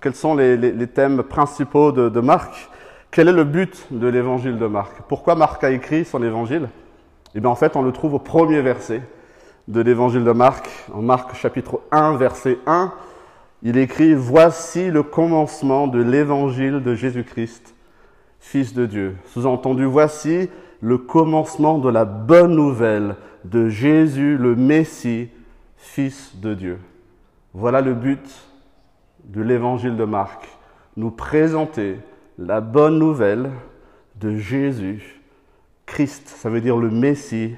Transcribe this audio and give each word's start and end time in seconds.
Quels 0.00 0.14
sont 0.14 0.36
les, 0.36 0.86
thèmes 0.86 1.24
principaux 1.24 1.90
de, 1.90 2.08
de, 2.08 2.20
Marc? 2.20 2.70
Quel 3.10 3.28
est 3.28 3.32
le 3.32 3.44
but 3.44 3.86
de 3.90 4.06
l'évangile 4.06 4.56
de 4.56 4.66
Marc? 4.66 5.02
Pourquoi 5.08 5.34
Marc 5.34 5.64
a 5.64 5.70
écrit 5.70 6.04
son 6.04 6.22
évangile? 6.22 6.68
Eh 7.34 7.40
bien, 7.40 7.50
en 7.50 7.56
fait, 7.56 7.74
on 7.74 7.82
le 7.82 7.90
trouve 7.90 8.14
au 8.14 8.18
premier 8.18 8.60
verset 8.60 9.02
de 9.66 9.80
l'évangile 9.80 10.24
de 10.24 10.30
Marc, 10.30 10.68
en 10.94 11.02
Marc 11.02 11.34
chapitre 11.34 11.80
1, 11.90 12.16
verset 12.16 12.58
1. 12.66 12.92
Il 13.62 13.76
écrit 13.76 14.14
Voici 14.14 14.90
le 14.90 15.02
commencement 15.02 15.88
de 15.88 16.00
l'évangile 16.00 16.80
de 16.82 16.94
Jésus-Christ, 16.94 17.74
Fils 18.38 18.74
de 18.74 18.86
Dieu. 18.86 19.16
Sous-entendu, 19.26 19.84
voici 19.84 20.48
le 20.80 20.98
commencement 20.98 21.78
de 21.78 21.90
la 21.90 22.04
bonne 22.04 22.54
nouvelle 22.54 23.16
de 23.44 23.68
Jésus 23.68 24.36
le 24.38 24.54
Messie, 24.54 25.28
Fils 25.76 26.36
de 26.36 26.54
Dieu. 26.54 26.78
Voilà 27.52 27.80
le 27.80 27.94
but 27.94 28.47
de 29.28 29.42
l'évangile 29.42 29.96
de 29.96 30.04
Marc, 30.04 30.48
nous 30.96 31.10
présenter 31.10 31.98
la 32.38 32.60
bonne 32.60 32.98
nouvelle 32.98 33.50
de 34.16 34.36
Jésus, 34.36 35.20
Christ, 35.86 36.28
ça 36.28 36.50
veut 36.50 36.60
dire 36.60 36.76
le 36.76 36.90
Messie, 36.90 37.54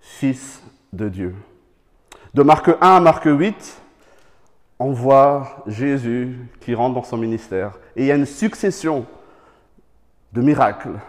Fils 0.00 0.62
de 0.92 1.08
Dieu. 1.08 1.34
De 2.34 2.42
Marc 2.42 2.68
1 2.68 2.76
à 2.80 3.00
Marc 3.00 3.24
8, 3.24 3.82
on 4.78 4.92
voit 4.92 5.62
Jésus 5.66 6.38
qui 6.60 6.74
rentre 6.74 6.94
dans 6.94 7.02
son 7.02 7.16
ministère. 7.16 7.78
Et 7.96 8.02
il 8.02 8.06
y 8.06 8.12
a 8.12 8.16
une 8.16 8.26
succession 8.26 9.06
de 10.32 10.40
miracles, 10.40 11.00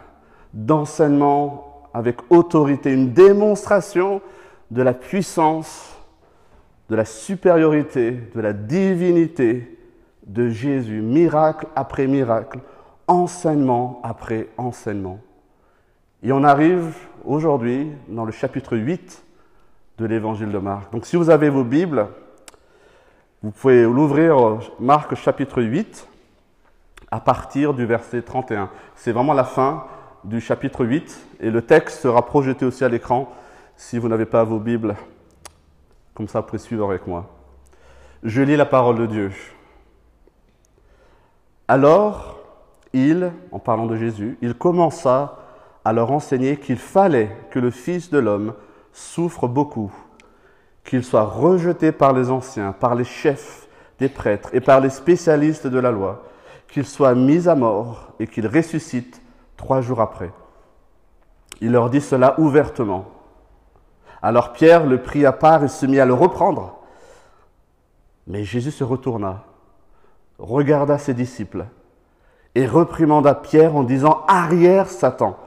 d'enseignements 0.53 1.89
avec 1.93 2.17
autorité, 2.29 2.91
une 2.93 3.13
démonstration 3.13 4.21
de 4.71 4.81
la 4.81 4.93
puissance, 4.93 5.95
de 6.89 6.95
la 6.95 7.05
supériorité, 7.05 8.11
de 8.33 8.41
la 8.41 8.53
divinité 8.53 9.78
de 10.25 10.49
Jésus, 10.49 11.01
miracle 11.01 11.67
après 11.75 12.07
miracle, 12.07 12.59
enseignement 13.07 13.99
après 14.03 14.49
enseignement. 14.57 15.19
Et 16.21 16.31
on 16.31 16.43
arrive 16.43 16.95
aujourd'hui 17.25 17.91
dans 18.07 18.25
le 18.25 18.31
chapitre 18.31 18.77
8 18.77 19.23
de 19.97 20.05
l'évangile 20.05 20.51
de 20.51 20.57
Marc. 20.57 20.91
Donc 20.91 21.05
si 21.05 21.15
vous 21.15 21.29
avez 21.29 21.49
vos 21.49 21.63
Bibles, 21.63 22.07
vous 23.41 23.51
pouvez 23.51 23.83
l'ouvrir 23.83 24.59
Marc 24.79 25.15
chapitre 25.15 25.61
8 25.61 26.07
à 27.11 27.19
partir 27.19 27.73
du 27.73 27.85
verset 27.85 28.21
31. 28.21 28.69
C'est 28.95 29.11
vraiment 29.11 29.33
la 29.33 29.43
fin 29.43 29.85
du 30.23 30.41
chapitre 30.41 30.85
8 30.85 31.27
et 31.39 31.49
le 31.49 31.61
texte 31.61 32.01
sera 32.01 32.25
projeté 32.25 32.65
aussi 32.65 32.83
à 32.83 32.89
l'écran 32.89 33.31
si 33.75 33.97
vous 33.97 34.09
n'avez 34.09 34.25
pas 34.25 34.43
vos 34.43 34.59
Bibles. 34.59 34.95
Comme 36.13 36.27
ça, 36.27 36.41
vous 36.41 36.47
pouvez 36.47 36.59
suivre 36.59 36.89
avec 36.89 37.07
moi. 37.07 37.29
Je 38.23 38.41
lis 38.41 38.57
la 38.57 38.65
parole 38.65 38.97
de 38.97 39.05
Dieu. 39.05 39.31
Alors, 41.69 42.39
il, 42.93 43.31
en 43.51 43.59
parlant 43.59 43.85
de 43.85 43.95
Jésus, 43.95 44.39
il 44.41 44.55
commença 44.55 45.37
à 45.85 45.93
leur 45.93 46.11
enseigner 46.11 46.57
qu'il 46.57 46.79
fallait 46.79 47.29
que 47.51 47.59
le 47.59 47.69
Fils 47.69 48.09
de 48.09 48.17
l'homme 48.17 48.55
souffre 48.91 49.47
beaucoup, 49.47 49.91
qu'il 50.83 51.03
soit 51.03 51.25
rejeté 51.25 51.91
par 51.91 52.13
les 52.13 52.31
anciens, 52.31 52.71
par 52.71 52.95
les 52.95 53.03
chefs 53.03 53.67
des 53.99 54.09
prêtres 54.09 54.49
et 54.53 54.61
par 54.61 54.79
les 54.79 54.89
spécialistes 54.89 55.67
de 55.67 55.77
la 55.77 55.91
loi, 55.91 56.23
qu'il 56.69 56.87
soit 56.87 57.13
mis 57.13 57.47
à 57.47 57.53
mort 57.53 58.13
et 58.19 58.25
qu'il 58.25 58.47
ressuscite 58.47 59.21
trois 59.55 59.81
jours 59.81 60.01
après. 60.01 60.31
Il 61.61 61.71
leur 61.73 61.91
dit 61.91 62.01
cela 62.01 62.33
ouvertement. 62.39 63.05
Alors 64.23 64.53
Pierre 64.53 64.87
le 64.87 65.03
prit 65.03 65.23
à 65.23 65.33
part 65.33 65.63
et 65.63 65.67
se 65.67 65.85
mit 65.85 65.99
à 65.99 66.05
le 66.07 66.15
reprendre. 66.15 66.79
Mais 68.25 68.43
Jésus 68.43 68.71
se 68.71 68.83
retourna, 68.83 69.43
regarda 70.39 70.97
ses 70.97 71.13
disciples 71.13 71.65
et 72.55 72.65
reprimanda 72.65 73.35
Pierre 73.35 73.75
en 73.75 73.83
disant 73.83 74.23
Arrière 74.27 74.89
Satan, 74.89 75.37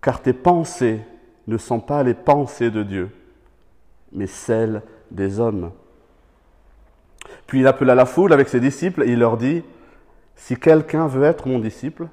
car 0.00 0.20
tes 0.20 0.32
pensées 0.32 1.00
ne 1.46 1.58
sont 1.58 1.80
pas 1.80 2.02
les 2.02 2.14
pensées 2.14 2.70
de 2.70 2.82
Dieu, 2.82 3.10
mais 4.12 4.26
celles 4.26 4.82
des 5.10 5.40
hommes. 5.40 5.72
Puis 7.46 7.60
il 7.60 7.66
appela 7.66 7.94
la 7.94 8.06
foule 8.06 8.32
avec 8.32 8.48
ses 8.48 8.60
disciples 8.60 9.02
et 9.02 9.12
il 9.12 9.18
leur 9.18 9.36
dit, 9.36 9.64
Si 10.36 10.56
quelqu'un 10.56 11.06
veut 11.06 11.24
être 11.24 11.48
mon 11.48 11.58
disciple, 11.58 12.06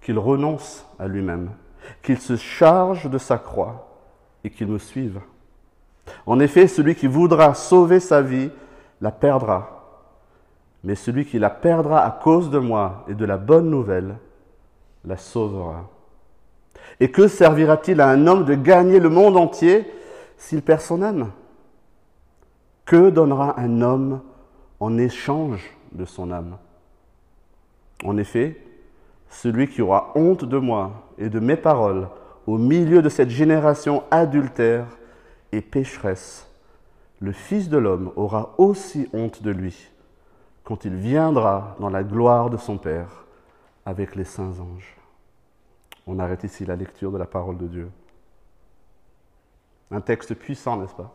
qu'il 0.00 0.18
renonce 0.18 0.86
à 0.98 1.06
lui-même, 1.06 1.50
qu'il 2.02 2.18
se 2.18 2.36
charge 2.36 3.08
de 3.08 3.18
sa 3.18 3.38
croix 3.38 3.88
et 4.44 4.50
qu'il 4.50 4.68
me 4.68 4.78
suive. 4.78 5.20
En 6.26 6.40
effet, 6.40 6.66
celui 6.66 6.94
qui 6.94 7.06
voudra 7.06 7.54
sauver 7.54 8.00
sa 8.00 8.22
vie 8.22 8.50
la 9.00 9.10
perdra, 9.10 9.77
mais 10.84 10.94
celui 10.94 11.24
qui 11.24 11.38
la 11.38 11.50
perdra 11.50 12.04
à 12.04 12.10
cause 12.10 12.50
de 12.50 12.58
moi 12.58 13.04
et 13.08 13.14
de 13.14 13.24
la 13.24 13.36
bonne 13.36 13.70
nouvelle 13.70 14.16
la 15.04 15.16
sauvera. 15.16 15.88
Et 17.00 17.10
que 17.10 17.28
servira-t-il 17.28 18.00
à 18.00 18.08
un 18.08 18.26
homme 18.26 18.44
de 18.44 18.54
gagner 18.54 19.00
le 19.00 19.08
monde 19.08 19.36
entier 19.36 19.90
s'il 20.36 20.62
perd 20.62 20.80
son 20.80 21.02
âme? 21.02 21.30
Que 22.84 23.10
donnera 23.10 23.58
un 23.60 23.82
homme 23.82 24.20
en 24.80 24.96
échange 24.98 25.70
de 25.92 26.04
son 26.04 26.30
âme? 26.30 26.56
En 28.04 28.16
effet, 28.16 28.60
celui 29.28 29.68
qui 29.68 29.82
aura 29.82 30.12
honte 30.14 30.44
de 30.44 30.58
moi 30.58 31.08
et 31.18 31.28
de 31.28 31.40
mes 31.40 31.56
paroles 31.56 32.08
au 32.46 32.56
milieu 32.56 33.02
de 33.02 33.08
cette 33.08 33.30
génération 33.30 34.04
adultère 34.10 34.86
et 35.52 35.60
pécheresse, 35.60 36.48
le 37.20 37.32
Fils 37.32 37.68
de 37.68 37.76
l'homme 37.76 38.12
aura 38.16 38.54
aussi 38.58 39.08
honte 39.12 39.42
de 39.42 39.50
lui 39.50 39.90
quand 40.68 40.84
il 40.84 40.94
viendra 40.94 41.76
dans 41.80 41.88
la 41.88 42.04
gloire 42.04 42.50
de 42.50 42.58
son 42.58 42.76
Père 42.76 43.24
avec 43.86 44.14
les 44.14 44.24
saints 44.24 44.60
anges. 44.60 44.98
On 46.06 46.18
arrête 46.18 46.44
ici 46.44 46.66
la 46.66 46.76
lecture 46.76 47.10
de 47.10 47.16
la 47.16 47.24
parole 47.24 47.56
de 47.56 47.66
Dieu. 47.66 47.90
Un 49.90 50.02
texte 50.02 50.34
puissant, 50.34 50.76
n'est-ce 50.76 50.94
pas? 50.94 51.10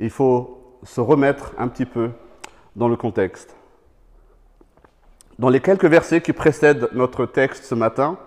Il 0.00 0.10
faut 0.10 0.76
se 0.82 1.00
remettre 1.00 1.54
un 1.56 1.68
petit 1.68 1.86
peu 1.86 2.10
dans 2.74 2.88
le 2.88 2.96
contexte. 2.96 3.54
Dans 5.38 5.48
les 5.48 5.60
quelques 5.60 5.84
versets 5.84 6.20
qui 6.20 6.32
précèdent 6.32 6.88
notre 6.94 7.26
texte 7.26 7.62
ce 7.62 7.76
matin, 7.76 8.18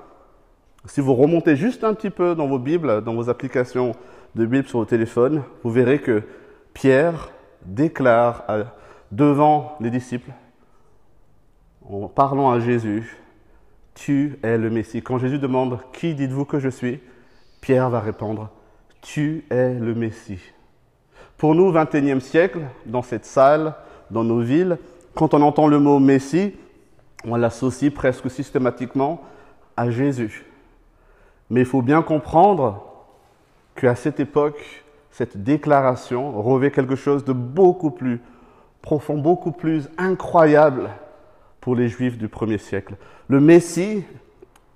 si 0.86 1.02
vous 1.02 1.14
remontez 1.14 1.58
juste 1.58 1.84
un 1.84 1.94
petit 1.94 2.10
peu 2.10 2.36
dans 2.36 2.48
vos 2.48 2.60
Bibles, 2.60 3.04
dans 3.04 3.16
vos 3.16 3.30
applications 3.30 3.92
de 4.36 4.46
Bible 4.46 4.66
sur 4.66 4.80
vos 4.80 4.86
téléphones, 4.86 5.44
vous 5.66 5.72
verrez 5.72 6.00
que 6.00 6.24
Pierre 6.74 7.32
déclare 7.66 8.46
devant 9.12 9.78
les 9.80 9.90
disciples, 9.90 10.32
en 11.90 12.08
parlant 12.08 12.52
à 12.52 12.60
Jésus, 12.60 13.18
tu 13.94 14.38
es 14.44 14.58
le 14.58 14.70
Messie. 14.70 15.02
Quand 15.02 15.18
Jésus 15.18 15.40
demande 15.40 15.80
Qui 15.94 16.16
dites-vous 16.16 16.46
que 16.46 16.60
je 16.60 16.70
suis? 16.70 17.00
Pierre 17.62 17.90
va 17.90 18.00
répondre 18.00 18.50
Tu 19.02 19.46
es 19.50 19.74
le 19.74 19.96
Messie. 19.96 20.42
Pour 21.38 21.56
nous, 21.56 21.72
21e 21.72 22.20
siècle, 22.20 22.62
dans 22.86 23.02
cette 23.02 23.26
salle, 23.26 23.76
dans 24.12 24.24
nos 24.24 24.42
villes, 24.42 24.78
quand 25.16 25.34
on 25.34 25.42
entend 25.42 25.68
le 25.68 25.80
mot 25.80 26.00
Messie, 26.00 26.54
on 27.24 27.36
l'associe 27.36 27.94
presque 27.94 28.30
systématiquement 28.30 29.22
à 29.78 29.90
Jésus. 29.90 30.46
Mais 31.50 31.62
il 31.62 31.66
faut 31.66 31.82
bien 31.82 32.02
comprendre 32.02 32.84
qu'à 33.76 33.96
cette 33.96 34.20
époque, 34.20 34.84
cette 35.12 35.44
déclaration 35.44 36.42
revêt 36.42 36.72
quelque 36.72 36.96
chose 36.96 37.24
de 37.24 37.34
beaucoup 37.34 37.92
plus 37.92 38.22
profond, 38.86 39.18
beaucoup 39.18 39.52
plus 39.52 39.90
incroyable 39.98 40.92
pour 41.60 41.76
les 41.76 41.90
Juifs 41.90 42.20
du 42.20 42.30
premier 42.30 42.60
siècle. 42.60 42.96
Le 43.28 43.42
Messie, 43.42 44.06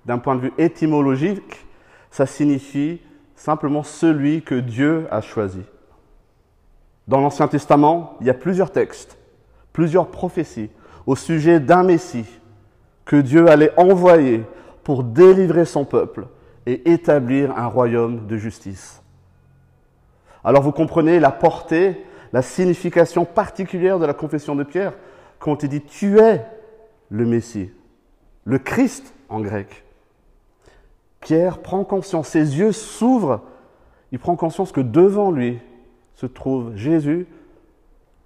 d'un 0.04 0.18
point 0.18 0.34
de 0.34 0.40
vue 0.40 0.52
étymologique, 0.58 1.64
ça 2.10 2.26
signifie 2.26 3.00
simplement 3.36 3.84
celui 3.84 4.42
que 4.42 4.56
Dieu 4.56 5.06
a 5.12 5.20
choisi. 5.20 5.62
Dans 7.06 7.20
l'Ancien 7.20 7.46
Testament, 7.46 8.16
il 8.20 8.26
y 8.26 8.30
a 8.30 8.34
plusieurs 8.34 8.72
textes, 8.72 9.16
plusieurs 9.72 10.08
prophéties 10.08 10.70
au 11.06 11.14
sujet 11.14 11.60
d'un 11.60 11.84
Messie 11.84 12.26
que 13.04 13.16
Dieu 13.16 13.48
allait 13.48 13.72
envoyer 13.78 14.42
pour 14.82 15.04
délivrer 15.04 15.64
son 15.64 15.84
peuple 15.84 16.26
et 16.66 16.90
établir 16.90 17.56
un 17.56 17.66
royaume 17.66 18.26
de 18.26 18.36
justice. 18.36 19.02
Alors 20.42 20.62
vous 20.62 20.72
comprenez 20.72 21.20
la 21.20 21.30
portée, 21.30 22.04
la 22.32 22.42
signification 22.42 23.24
particulière 23.24 23.98
de 23.98 24.06
la 24.06 24.14
confession 24.14 24.54
de 24.54 24.64
Pierre 24.64 24.94
quand 25.38 25.62
il 25.62 25.68
dit 25.68 25.82
tu 25.82 26.18
es 26.18 26.44
le 27.10 27.26
Messie, 27.26 27.70
le 28.44 28.58
Christ 28.58 29.14
en 29.28 29.40
grec. 29.40 29.84
Pierre 31.20 31.58
prend 31.58 31.84
conscience, 31.84 32.28
ses 32.28 32.58
yeux 32.58 32.72
s'ouvrent, 32.72 33.42
il 34.12 34.18
prend 34.18 34.36
conscience 34.36 34.72
que 34.72 34.80
devant 34.80 35.30
lui 35.30 35.58
se 36.14 36.26
trouve 36.26 36.74
Jésus, 36.76 37.26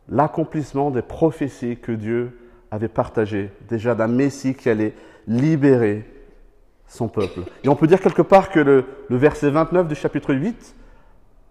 l'accomplissement 0.09 0.91
des 0.91 1.03
prophéties 1.03 1.77
que 1.77 1.93
Dieu 1.93 2.39
avait 2.71 2.89
partagées, 2.89 3.51
déjà 3.69 3.95
d'un 3.95 4.09
Messie 4.09 4.55
qui 4.55 4.69
allait 4.69 4.95
libérer 5.27 6.09
son 6.87 7.09
peuple. 7.09 7.41
Et 7.63 7.69
on 7.69 7.77
peut 7.77 7.87
dire 7.87 8.01
quelque 8.01 8.23
part 8.23 8.51
que 8.51 8.61
le, 8.61 8.85
le 9.09 9.17
verset 9.17 9.51
29 9.51 9.89
du 9.89 9.95
chapitre 9.95 10.35
8, 10.35 10.77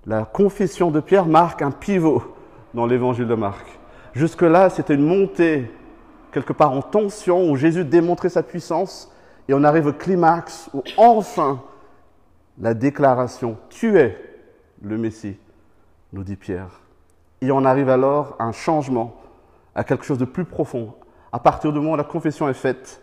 la 0.06 0.26
confession 0.26 0.92
de 0.92 1.00
Pierre 1.00 1.26
marque 1.26 1.62
un 1.62 1.72
pivot 1.72 2.33
dans 2.74 2.86
l'évangile 2.86 3.28
de 3.28 3.36
Marc. 3.36 3.66
Jusque-là, 4.14 4.70
c'était 4.70 4.96
une 4.96 5.06
montée 5.06 5.72
quelque 6.32 6.54
part 6.54 6.72
en 6.72 6.82
tension, 6.82 7.50
où 7.50 7.56
Jésus 7.56 7.86
démontrait 7.86 8.30
sa 8.30 8.44
puissance, 8.44 9.12
et 9.48 9.54
on 9.54 9.64
arrive 9.64 9.88
au 9.88 9.94
climax, 9.94 10.70
où 10.74 10.84
enfin 10.98 11.62
la 12.60 12.74
déclaration 12.74 13.58
Tu 13.70 13.98
es 13.98 14.18
le 14.82 14.98
Messie, 14.98 15.38
nous 16.12 16.24
dit 16.24 16.36
Pierre. 16.36 16.82
Et 17.42 17.52
on 17.52 17.66
arrive 17.66 17.90
alors 17.90 18.36
à 18.40 18.46
un 18.46 18.52
changement, 18.52 19.16
à 19.76 19.84
quelque 19.84 20.06
chose 20.06 20.18
de 20.18 20.26
plus 20.26 20.46
profond. 20.46 20.94
À 21.32 21.40
partir 21.40 21.72
du 21.72 21.80
moment 21.80 21.94
où 21.94 21.98
la 21.98 22.04
confession 22.04 22.50
est 22.50 22.54
faite, 22.54 23.02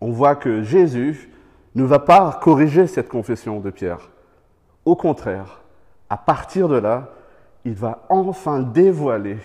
on 0.00 0.10
voit 0.10 0.34
que 0.34 0.62
Jésus 0.62 1.30
ne 1.74 1.84
va 1.84 1.98
pas 1.98 2.38
corriger 2.42 2.86
cette 2.86 3.08
confession 3.08 3.60
de 3.60 3.70
Pierre. 3.70 4.10
Au 4.84 4.96
contraire, 4.96 5.60
à 6.08 6.16
partir 6.16 6.68
de 6.68 6.76
là, 6.76 7.10
il 7.64 7.74
va 7.74 8.06
enfin 8.08 8.60
dévoiler 8.60 9.38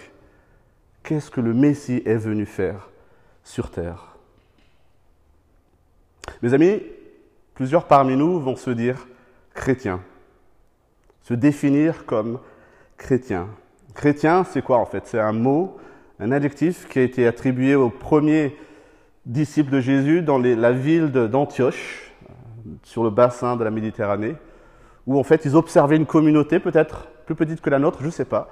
qu'est-ce 1.03 1.29
que 1.29 1.41
le 1.41 1.53
Messie 1.53 2.01
est 2.06 2.17
venu 2.17 2.45
faire 2.45 2.89
sur 3.44 3.69
terre. 3.69 4.15
Mes 6.41 6.53
amis, 6.53 6.81
plusieurs 7.53 7.85
parmi 7.85 8.15
nous 8.15 8.39
vont 8.39 8.56
se 8.56 8.71
dire 8.71 9.07
chrétiens, 9.53 10.01
se 11.21 11.33
définir 11.33 12.06
comme 12.06 12.39
chrétiens. 12.97 13.47
Chrétien, 13.94 14.44
c'est 14.44 14.62
quoi 14.62 14.77
en 14.77 14.85
fait? 14.85 15.06
C'est 15.07 15.19
un 15.19 15.31
mot, 15.31 15.77
un 16.19 16.31
adjectif 16.31 16.88
qui 16.88 17.00
a 17.00 17.03
été 17.03 17.27
attribué 17.27 17.75
aux 17.75 17.89
premiers 17.89 18.57
disciples 19.25 19.71
de 19.71 19.79
Jésus 19.79 20.21
dans 20.21 20.38
la 20.38 20.71
ville 20.71 21.12
d'Antioche, 21.12 22.12
sur 22.83 23.03
le 23.03 23.09
bassin 23.09 23.56
de 23.56 23.63
la 23.63 23.71
Méditerranée, 23.71 24.35
où 25.06 25.19
en 25.19 25.23
fait 25.23 25.45
ils 25.45 25.56
observaient 25.56 25.97
une 25.97 26.06
communauté 26.06 26.59
peut-être 26.59 27.07
plus 27.25 27.36
petite 27.36 27.62
que 27.62 27.69
la 27.69 27.80
nôtre, 27.80 28.00
je 28.01 28.07
ne 28.07 28.12
sais 28.12 28.25
pas, 28.25 28.50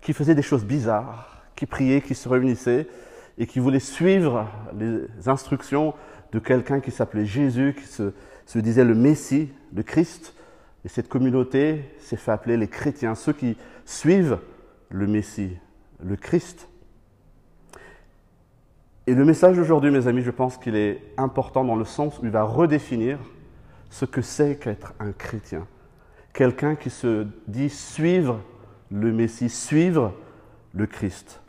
qui 0.00 0.12
faisait 0.12 0.34
des 0.34 0.42
choses 0.42 0.64
bizarres, 0.64 1.44
qui 1.56 1.66
priait, 1.66 2.00
qui 2.00 2.14
se 2.14 2.28
réunissait 2.28 2.88
et 3.38 3.46
qui 3.46 3.58
voulait 3.58 3.80
suivre 3.80 4.48
les 4.78 5.28
instructions 5.28 5.94
de 6.32 6.38
quelqu'un 6.38 6.80
qui 6.80 6.90
s'appelait 6.90 7.26
Jésus, 7.26 7.74
qui 7.78 7.86
se, 7.86 8.12
se, 8.46 8.58
disait 8.58 8.84
le 8.84 8.94
Messie, 8.94 9.50
le 9.74 9.82
Christ. 9.82 10.34
Et 10.84 10.88
cette 10.88 11.08
communauté 11.08 11.84
s'est 11.98 12.16
fait 12.16 12.32
appeler 12.32 12.56
les 12.56 12.68
chrétiens, 12.68 13.14
ceux 13.14 13.32
qui 13.32 13.56
suivent 13.84 14.38
le 14.90 15.06
Messie, 15.06 15.56
le 16.02 16.16
Christ. 16.16 16.68
Et 19.06 19.14
le 19.14 19.24
message 19.24 19.56
d'aujourd'hui, 19.56 19.90
mes 19.90 20.06
amis, 20.06 20.22
je 20.22 20.30
pense 20.30 20.56
qu'il 20.56 20.76
est 20.76 21.02
important 21.16 21.64
dans 21.64 21.76
le 21.76 21.84
sens 21.84 22.18
où 22.18 22.24
il 22.24 22.30
va 22.30 22.42
redéfinir 22.42 23.18
ce 23.90 24.04
que 24.04 24.22
c'est 24.22 24.56
qu'être 24.56 24.94
un 24.98 25.12
chrétien. 25.12 25.66
Quelqu'un 26.34 26.74
qui 26.74 26.90
se 26.90 27.26
dit 27.46 27.70
suivre 27.70 28.40
le 28.90 29.12
Messie, 29.12 29.48
suivre 29.48 30.12
le 30.74 30.86
Christ. 30.86 31.40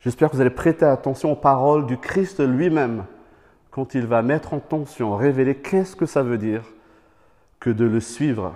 J'espère 0.00 0.30
que 0.30 0.36
vous 0.36 0.40
allez 0.40 0.50
prêter 0.50 0.86
attention 0.86 1.32
aux 1.32 1.36
paroles 1.36 1.86
du 1.86 1.98
Christ 1.98 2.40
lui-même 2.40 3.04
quand 3.70 3.94
il 3.94 4.06
va 4.06 4.22
mettre 4.22 4.54
en 4.54 4.58
tension, 4.58 5.14
révéler 5.14 5.54
qu'est-ce 5.54 5.94
que 5.94 6.06
ça 6.06 6.22
veut 6.22 6.38
dire 6.38 6.64
que 7.60 7.70
de 7.70 7.84
le 7.84 8.00
suivre. 8.00 8.54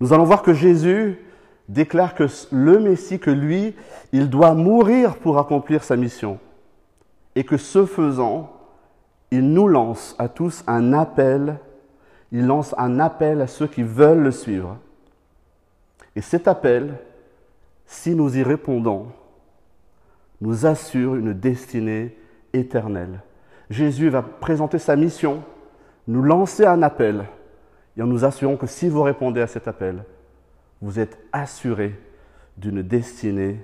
Nous 0.00 0.12
allons 0.12 0.24
voir 0.24 0.42
que 0.42 0.54
Jésus 0.54 1.18
déclare 1.68 2.14
que 2.14 2.24
le 2.50 2.80
Messie, 2.80 3.20
que 3.20 3.30
lui, 3.30 3.76
il 4.12 4.28
doit 4.30 4.54
mourir 4.54 5.16
pour 5.16 5.38
accomplir 5.38 5.84
sa 5.84 5.96
mission. 5.96 6.40
Et 7.36 7.44
que 7.44 7.56
ce 7.56 7.86
faisant, 7.86 8.50
il 9.30 9.52
nous 9.52 9.68
lance 9.68 10.16
à 10.18 10.28
tous 10.28 10.64
un 10.66 10.92
appel, 10.92 11.60
il 12.32 12.46
lance 12.46 12.74
un 12.78 13.00
appel 13.00 13.40
à 13.40 13.46
ceux 13.46 13.66
qui 13.66 13.82
veulent 13.82 14.22
le 14.22 14.30
suivre. 14.30 14.76
Et 16.16 16.20
cet 16.20 16.48
appel, 16.48 16.94
si 17.86 18.14
nous 18.14 18.36
y 18.36 18.42
répondons, 18.42 19.08
nous 20.40 20.66
assure 20.66 21.16
une 21.16 21.32
destinée 21.32 22.16
éternelle. 22.52 23.20
Jésus 23.68 24.08
va 24.08 24.22
présenter 24.22 24.78
sa 24.78 24.96
mission, 24.96 25.42
nous 26.08 26.22
lancer 26.22 26.64
un 26.64 26.82
appel, 26.82 27.26
et 27.96 28.02
en 28.02 28.06
nous 28.06 28.24
assurant 28.24 28.56
que 28.56 28.66
si 28.66 28.88
vous 28.88 29.02
répondez 29.02 29.40
à 29.40 29.46
cet 29.46 29.68
appel, 29.68 30.04
vous 30.80 30.98
êtes 30.98 31.18
assurés 31.32 31.98
d'une 32.56 32.82
destinée 32.82 33.60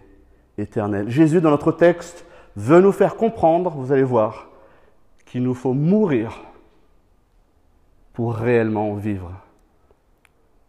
éternelle. 0.59 1.09
Jésus, 1.09 1.41
dans 1.41 1.51
notre 1.51 1.73
texte, 1.73 2.25
veut 2.57 2.81
nous 2.81 2.93
faire 2.93 3.17
comprendre, 3.17 3.71
vous 3.71 3.93
allez 3.93 4.03
voir, 4.03 4.49
qu'il 5.25 5.43
nous 5.43 5.55
faut 5.55 5.73
mourir 5.73 6.43
pour 8.17 8.35
réellement 8.35 8.95
vivre. 8.95 9.31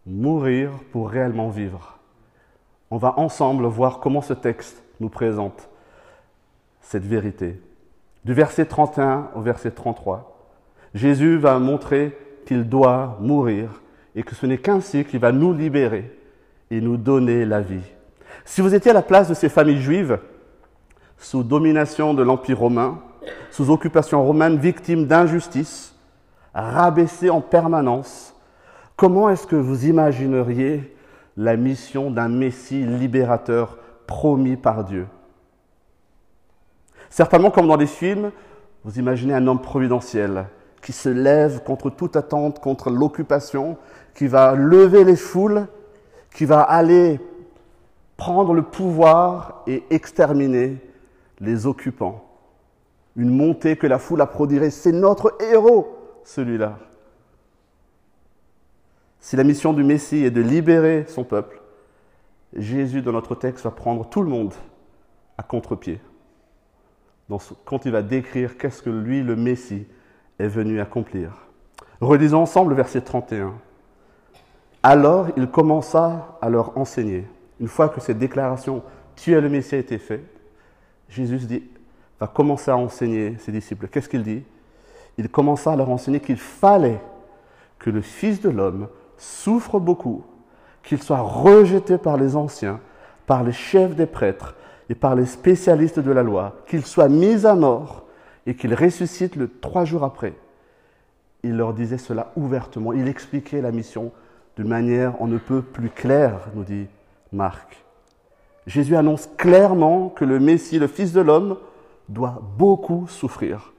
Mourir 0.05 0.69
pour 0.91 1.09
réellement 1.09 1.47
vivre. 1.47 1.97
On 2.91 2.97
va 2.97 3.17
ensemble 3.17 3.65
voir 3.67 4.01
comment 4.01 4.21
ce 4.21 4.33
texte 4.33 4.83
nous 4.99 5.07
présente 5.07 5.69
cette 6.81 7.05
vérité. 7.05 7.57
Du 8.25 8.33
verset 8.33 8.65
31 8.65 9.29
au 9.33 9.39
verset 9.39 9.71
33, 9.71 10.37
Jésus 10.93 11.37
va 11.37 11.57
montrer 11.57 12.17
qu'il 12.45 12.67
doit 12.67 13.17
mourir 13.21 13.81
et 14.13 14.23
que 14.23 14.35
ce 14.35 14.45
n'est 14.45 14.57
qu'ainsi 14.57 15.05
qu'il 15.05 15.21
va 15.21 15.31
nous 15.31 15.53
libérer 15.53 16.19
et 16.69 16.81
nous 16.81 16.97
donner 16.97 17.45
la 17.45 17.61
vie. 17.61 17.93
Si 18.43 18.59
vous 18.59 18.75
étiez 18.75 18.91
à 18.91 18.93
la 18.93 19.01
place 19.01 19.29
de 19.29 19.33
ces 19.33 19.47
familles 19.47 19.81
juives, 19.81 20.19
sous 21.17 21.43
domination 21.43 22.13
de 22.13 22.23
l'Empire 22.23 22.59
romain, 22.59 22.99
sous 23.51 23.69
occupation 23.69 24.21
romaine, 24.21 24.57
victimes 24.57 25.05
d'injustice, 25.05 25.96
rabaissées 26.57 27.29
en 27.29 27.41
permanence, 27.41 28.35
comment 28.95 29.29
est-ce 29.29 29.45
que 29.45 29.55
vous 29.55 29.85
imagineriez 29.85 30.95
la 31.37 31.55
mission 31.55 32.09
d'un 32.09 32.29
Messie 32.29 32.83
libérateur 32.83 33.77
promis 34.07 34.57
par 34.57 34.83
Dieu? 34.83 35.07
Certainement, 37.09 37.51
comme 37.51 37.67
dans 37.67 37.77
les 37.77 37.87
films, 37.87 38.31
vous 38.83 38.97
imaginez 38.99 39.33
un 39.33 39.45
homme 39.47 39.61
providentiel 39.61 40.45
qui 40.81 40.93
se 40.93 41.09
lève 41.09 41.63
contre 41.63 41.89
toute 41.89 42.15
attente, 42.15 42.59
contre 42.59 42.89
l'occupation, 42.89 43.77
qui 44.15 44.27
va 44.27 44.55
lever 44.55 45.03
les 45.03 45.15
foules, 45.15 45.67
qui 46.33 46.45
va 46.45 46.61
aller 46.61 47.19
prendre 48.15 48.53
le 48.53 48.63
pouvoir 48.63 49.63
et 49.67 49.83
exterminer 49.89 50.77
les 51.39 51.67
occupants. 51.67 52.23
Une 53.15 53.29
montée 53.29 53.75
que 53.77 53.87
la 53.87 53.99
foule 53.99 54.21
applaudirait. 54.21 54.69
C'est 54.69 54.91
notre 54.91 55.35
héros, 55.39 55.96
celui-là. 56.27 56.77
Si 59.19 59.35
la 59.37 59.43
mission 59.43 59.73
du 59.73 59.83
Messie 59.83 60.25
est 60.25 60.31
de 60.31 60.41
libérer 60.41 61.05
son 61.07 61.23
peuple, 61.23 61.61
Jésus, 62.53 63.01
dans 63.01 63.13
notre 63.13 63.33
texte, 63.33 63.63
va 63.63 63.71
prendre 63.71 64.07
tout 64.09 64.21
le 64.21 64.29
monde 64.29 64.53
à 65.37 65.43
contre-pied 65.43 65.99
quand 67.65 67.85
il 67.85 67.91
va 67.91 68.01
décrire 68.01 68.57
qu'est-ce 68.57 68.81
que 68.81 68.89
lui, 68.89 69.21
le 69.21 69.35
Messie, 69.35 69.85
est 70.39 70.47
venu 70.47 70.79
accomplir. 70.79 71.31
Relisons 71.99 72.41
ensemble 72.41 72.69
le 72.69 72.75
verset 72.75 73.01
31. 73.01 73.53
Alors 74.81 75.27
il 75.35 75.47
commença 75.47 76.37
à 76.41 76.49
leur 76.49 76.77
enseigner. 76.77 77.27
Une 77.59 77.67
fois 77.67 77.89
que 77.89 77.99
cette 77.99 78.17
déclaration, 78.17 78.81
tu 79.15 79.33
es 79.33 79.41
le 79.41 79.49
Messie, 79.49 79.75
a 79.75 79.79
été 79.79 79.97
faite, 79.97 80.23
Jésus 81.09 81.37
dit, 81.39 81.63
va 82.19 82.27
commencer 82.27 82.71
à 82.71 82.77
enseigner 82.77 83.37
ses 83.39 83.51
disciples. 83.51 83.89
Qu'est-ce 83.89 84.07
qu'il 84.07 84.23
dit? 84.23 84.43
Il 85.17 85.29
commença 85.29 85.71
à 85.71 85.75
leur 85.75 85.89
enseigner 85.89 86.19
qu'il 86.19 86.37
fallait 86.37 87.01
que 87.79 87.89
le 87.89 88.01
Fils 88.01 88.41
de 88.41 88.49
l'homme 88.49 88.87
souffre 89.17 89.79
beaucoup, 89.79 90.23
qu'il 90.83 91.01
soit 91.01 91.21
rejeté 91.21 91.97
par 91.97 92.17
les 92.17 92.35
anciens, 92.35 92.79
par 93.25 93.43
les 93.43 93.51
chefs 93.51 93.95
des 93.95 94.05
prêtres 94.05 94.55
et 94.89 94.95
par 94.95 95.15
les 95.15 95.25
spécialistes 95.25 95.99
de 95.99 96.11
la 96.11 96.23
loi, 96.23 96.57
qu'il 96.67 96.85
soit 96.85 97.09
mis 97.09 97.45
à 97.45 97.55
mort 97.55 98.05
et 98.45 98.55
qu'il 98.55 98.73
ressuscite 98.73 99.35
le 99.35 99.49
trois 99.49 99.85
jours 99.85 100.03
après. 100.03 100.33
Il 101.43 101.57
leur 101.57 101.73
disait 101.73 101.97
cela 101.97 102.31
ouvertement. 102.35 102.93
Il 102.93 103.07
expliquait 103.07 103.61
la 103.61 103.71
mission 103.71 104.11
d'une 104.55 104.67
manière 104.67 105.21
on 105.21 105.27
ne 105.27 105.37
peut 105.37 105.61
plus 105.61 105.89
claire, 105.89 106.39
nous 106.55 106.63
dit 106.63 106.87
Marc. 107.31 107.83
Jésus 108.65 108.95
annonce 108.95 109.29
clairement 109.37 110.09
que 110.09 110.25
le 110.25 110.39
Messie, 110.39 110.79
le 110.79 110.87
Fils 110.87 111.13
de 111.13 111.21
l'homme, 111.21 111.57
doit 112.09 112.41
beaucoup 112.57 113.07
souffrir, 113.07 113.73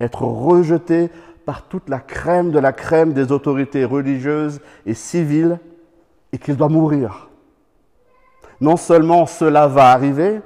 être 0.00 0.22
rejeté 0.22 1.10
par 1.44 1.62
toute 1.62 1.88
la 1.88 1.98
crème 1.98 2.50
de 2.50 2.58
la 2.58 2.72
crème 2.72 3.12
des 3.12 3.32
autorités 3.32 3.84
religieuses 3.84 4.60
et 4.86 4.94
civiles, 4.94 5.58
et 6.32 6.38
qu'il 6.38 6.56
doit 6.56 6.68
mourir. 6.68 7.28
Non 8.60 8.76
seulement 8.76 9.26
cela 9.26 9.66
va 9.66 9.90
arriver, 9.90 10.40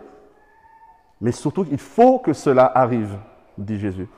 mais 1.21 1.33
surtout, 1.33 1.67
il 1.71 1.79
faut 1.79 2.19
que 2.19 2.33
cela 2.33 2.71
arrive, 2.75 3.17
dit 3.57 3.79
Jésus. 3.79 4.09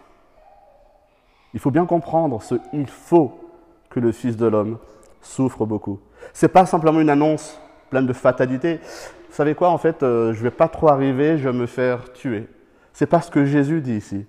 Il 1.55 1.61
faut 1.61 1.71
bien 1.71 1.87
comprendre 1.87 2.43
ce 2.43 2.57
il 2.73 2.89
faut 2.89 3.39
que 3.91 4.01
le 4.01 4.13
Fils 4.13 4.37
de 4.37 4.47
l'homme 4.47 4.79
souffre 5.21 5.65
beaucoup. 5.67 6.01
Ce 6.33 6.47
n'est 6.47 6.53
pas 6.53 6.67
simplement 6.67 7.01
une 7.01 7.11
annonce 7.11 7.61
pleine 7.91 8.07
de 8.07 8.13
fatalité. 8.13 8.81
Vous 9.29 9.35
savez 9.35 9.55
quoi, 9.55 9.71
en 9.71 9.79
fait, 9.79 10.03
euh, 10.03 10.33
je 10.33 10.43
vais 10.43 10.51
pas 10.51 10.69
trop 10.69 10.89
arriver, 10.89 11.39
je 11.39 11.49
vais 11.49 11.57
me 11.57 11.67
faire 11.67 12.13
tuer. 12.13 12.49
C'est 12.93 13.07
pas 13.07 13.21
ce 13.21 13.31
que 13.31 13.45
Jésus 13.45 13.81
dit 13.81 13.97
ici. 13.97 14.27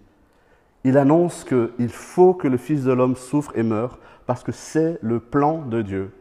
Il 0.83 0.98
annonce 0.98 1.43
qu'il 1.43 1.89
faut 1.89 2.33
que 2.33 2.48
le 2.48 2.57
Fils 2.57 2.83
de 2.83 2.93
l'homme 2.93 3.15
souffre 3.15 3.51
et 3.55 3.63
meure 3.63 3.98
parce 4.25 4.43
que 4.43 4.51
c'est 4.51 5.00
le 5.01 5.19
plan 5.19 5.59
de 5.59 5.81
Dieu. 5.81 6.13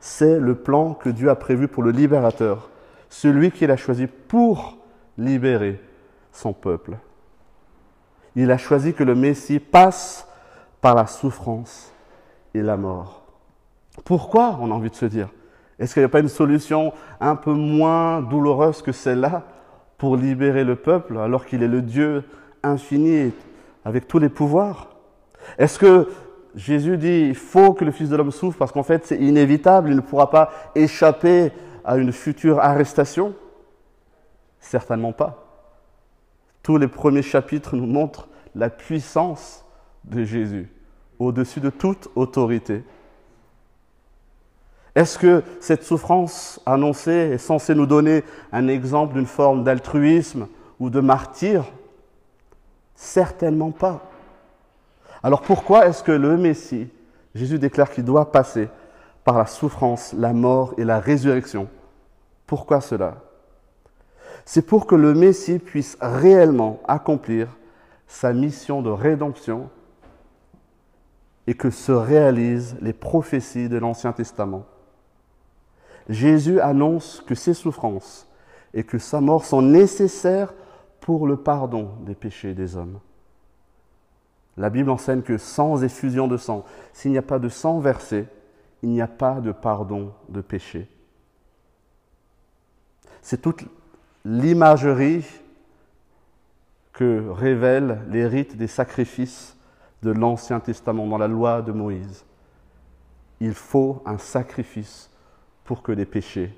C'est 0.00 0.38
le 0.38 0.54
plan 0.54 0.94
que 0.94 1.08
Dieu 1.08 1.28
a 1.28 1.34
prévu 1.34 1.66
pour 1.66 1.82
le 1.82 1.90
libérateur, 1.90 2.70
celui 3.08 3.50
qu'il 3.50 3.70
a 3.70 3.76
choisi 3.76 4.06
pour 4.06 4.78
libérer 5.16 5.80
son 6.30 6.52
peuple. 6.52 6.96
Il 8.36 8.50
a 8.52 8.58
choisi 8.58 8.94
que 8.94 9.02
le 9.02 9.16
Messie 9.16 9.58
passe 9.58 10.28
par 10.80 10.94
la 10.94 11.06
souffrance 11.06 11.92
et 12.54 12.62
la 12.62 12.76
mort. 12.76 13.24
Pourquoi 14.04 14.56
on 14.60 14.70
a 14.70 14.74
envie 14.74 14.90
de 14.90 14.94
se 14.94 15.06
dire? 15.06 15.28
Est-ce 15.78 15.94
qu'il 15.94 16.02
n'y 16.02 16.06
a 16.06 16.10
pas 16.10 16.20
une 16.20 16.28
solution 16.28 16.92
un 17.20 17.34
peu 17.34 17.52
moins 17.52 18.20
douloureuse 18.20 18.82
que 18.82 18.92
celle-là 18.92 19.44
pour 19.96 20.16
libérer 20.16 20.62
le 20.62 20.76
peuple 20.76 21.18
alors 21.18 21.46
qu'il 21.46 21.62
est 21.62 21.68
le 21.68 21.82
Dieu 21.82 22.24
infini 22.62 23.32
avec 23.84 24.08
tous 24.08 24.18
les 24.18 24.28
pouvoirs 24.28 24.90
Est-ce 25.58 25.78
que 25.78 26.08
Jésus 26.54 26.96
dit 26.96 27.26
il 27.28 27.34
faut 27.34 27.72
que 27.72 27.84
le 27.84 27.90
Fils 27.90 28.08
de 28.08 28.16
l'homme 28.16 28.30
souffre 28.30 28.58
parce 28.58 28.72
qu'en 28.72 28.82
fait 28.82 29.06
c'est 29.06 29.18
inévitable, 29.18 29.90
il 29.90 29.96
ne 29.96 30.00
pourra 30.00 30.30
pas 30.30 30.50
échapper 30.74 31.52
à 31.84 31.96
une 31.96 32.12
future 32.12 32.60
arrestation? 32.60 33.34
Certainement 34.60 35.12
pas. 35.12 35.44
Tous 36.62 36.76
les 36.76 36.88
premiers 36.88 37.22
chapitres 37.22 37.76
nous 37.76 37.86
montrent 37.86 38.28
la 38.54 38.70
puissance 38.70 39.64
de 40.04 40.24
Jésus 40.24 40.70
au-dessus 41.18 41.60
de 41.60 41.70
toute 41.70 42.08
autorité. 42.14 42.82
Est-ce 44.94 45.18
que 45.18 45.42
cette 45.60 45.84
souffrance 45.84 46.60
annoncée 46.66 47.12
est 47.12 47.38
censée 47.38 47.74
nous 47.74 47.86
donner 47.86 48.24
un 48.52 48.68
exemple 48.68 49.14
d'une 49.14 49.26
forme 49.26 49.62
d'altruisme 49.62 50.48
ou 50.80 50.90
de 50.90 51.00
martyr? 51.00 51.64
Certainement 53.00 53.70
pas. 53.70 54.10
Alors 55.22 55.42
pourquoi 55.42 55.86
est-ce 55.86 56.02
que 56.02 56.10
le 56.10 56.36
Messie, 56.36 56.88
Jésus 57.32 57.60
déclare 57.60 57.92
qu'il 57.92 58.04
doit 58.04 58.32
passer 58.32 58.68
par 59.22 59.38
la 59.38 59.46
souffrance, 59.46 60.12
la 60.14 60.32
mort 60.32 60.74
et 60.78 60.84
la 60.84 60.98
résurrection? 60.98 61.68
Pourquoi 62.44 62.80
cela? 62.80 63.18
C'est 64.44 64.62
pour 64.62 64.88
que 64.88 64.96
le 64.96 65.14
Messie 65.14 65.60
puisse 65.60 65.96
réellement 66.00 66.80
accomplir 66.88 67.56
sa 68.08 68.32
mission 68.32 68.82
de 68.82 68.90
rédemption 68.90 69.70
et 71.46 71.54
que 71.54 71.70
se 71.70 71.92
réalisent 71.92 72.76
les 72.80 72.92
prophéties 72.92 73.68
de 73.68 73.78
l'Ancien 73.78 74.12
Testament. 74.12 74.64
Jésus 76.08 76.60
annonce 76.60 77.22
que 77.24 77.36
ses 77.36 77.54
souffrances 77.54 78.26
et 78.74 78.82
que 78.82 78.98
sa 78.98 79.20
mort 79.20 79.44
sont 79.44 79.62
nécessaires 79.62 80.52
pour 81.00 81.26
le 81.26 81.36
pardon 81.36 81.90
des 82.00 82.14
péchés 82.14 82.54
des 82.54 82.76
hommes. 82.76 82.98
La 84.56 84.70
Bible 84.70 84.90
enseigne 84.90 85.22
que 85.22 85.38
sans 85.38 85.84
effusion 85.84 86.26
de 86.26 86.36
sang, 86.36 86.64
s'il 86.92 87.12
n'y 87.12 87.18
a 87.18 87.22
pas 87.22 87.38
de 87.38 87.48
sang 87.48 87.78
versé, 87.78 88.26
il 88.82 88.90
n'y 88.90 89.00
a 89.00 89.08
pas 89.08 89.40
de 89.40 89.52
pardon 89.52 90.12
de 90.28 90.40
péché. 90.40 90.88
C'est 93.22 93.40
toute 93.40 93.64
l'imagerie 94.24 95.24
que 96.92 97.30
révèlent 97.30 98.00
les 98.10 98.26
rites 98.26 98.56
des 98.56 98.66
sacrifices 98.66 99.56
de 100.02 100.10
l'Ancien 100.10 100.60
Testament 100.60 101.06
dans 101.06 101.18
la 101.18 101.28
loi 101.28 101.62
de 101.62 101.72
Moïse. 101.72 102.24
Il 103.40 103.54
faut 103.54 104.02
un 104.04 104.18
sacrifice 104.18 105.10
pour 105.64 105.82
que 105.82 105.92
les 105.92 106.06
péchés 106.06 106.52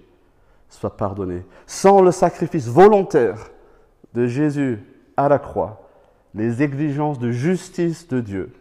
soient 0.70 0.97
pardonnés. 0.97 1.44
Sans 1.66 2.00
le 2.00 2.12
sacrifice 2.12 2.68
volontaire 2.68 3.50
de 4.14 4.26
Jésus 4.26 4.79
à 5.17 5.29
la 5.29 5.38
croix, 5.38 5.88
les 6.35 6.62
exigences 6.62 7.19
de 7.19 7.31
justice 7.31 8.09
de 8.09 8.21
Dieu 8.21 8.52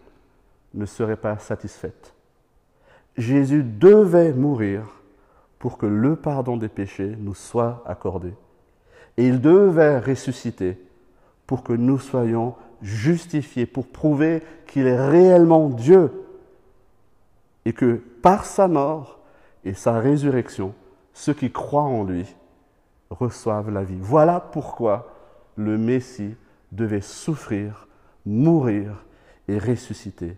ne 0.74 0.86
seraient 0.86 1.16
pas 1.16 1.38
satisfaites. 1.38 2.14
Jésus 3.18 3.64
devait 3.64 4.34
mourir 4.34 4.84
pour 5.58 5.78
que 5.78 5.86
le 5.86 6.16
pardon 6.16 6.58
des 6.58 6.70
péchés 6.70 7.16
nous 7.20 7.36
soit 7.36 7.84
accordé. 7.86 8.34
Et 9.18 9.28
il 9.28 9.42
devait 9.42 10.00
ressusciter 10.00 10.80
pour 11.46 11.64
que 11.64 11.74
nous 11.74 12.00
soyons 12.00 12.56
justifiés, 12.82 13.66
pour 13.66 13.88
prouver 13.88 14.42
qu'il 14.68 14.88
est 14.88 15.10
réellement 15.10 15.68
Dieu 15.68 16.12
et 17.66 17.74
que 17.74 18.02
par 18.22 18.46
sa 18.46 18.68
mort 18.68 19.20
et 19.66 19.74
sa 19.74 20.00
résurrection, 20.00 20.74
ceux 21.14 21.34
qui 21.34 21.52
croient 21.52 21.84
en 21.84 22.04
lui 22.04 22.26
reçoivent 23.10 23.72
la 23.72 23.84
vie. 23.84 24.00
Voilà 24.00 24.40
pourquoi 24.40 25.14
le 25.60 25.78
Messie 25.78 26.36
devait 26.72 27.02
souffrir, 27.02 27.88
mourir 28.26 29.04
et 29.48 29.60
ressusciter. 29.60 30.38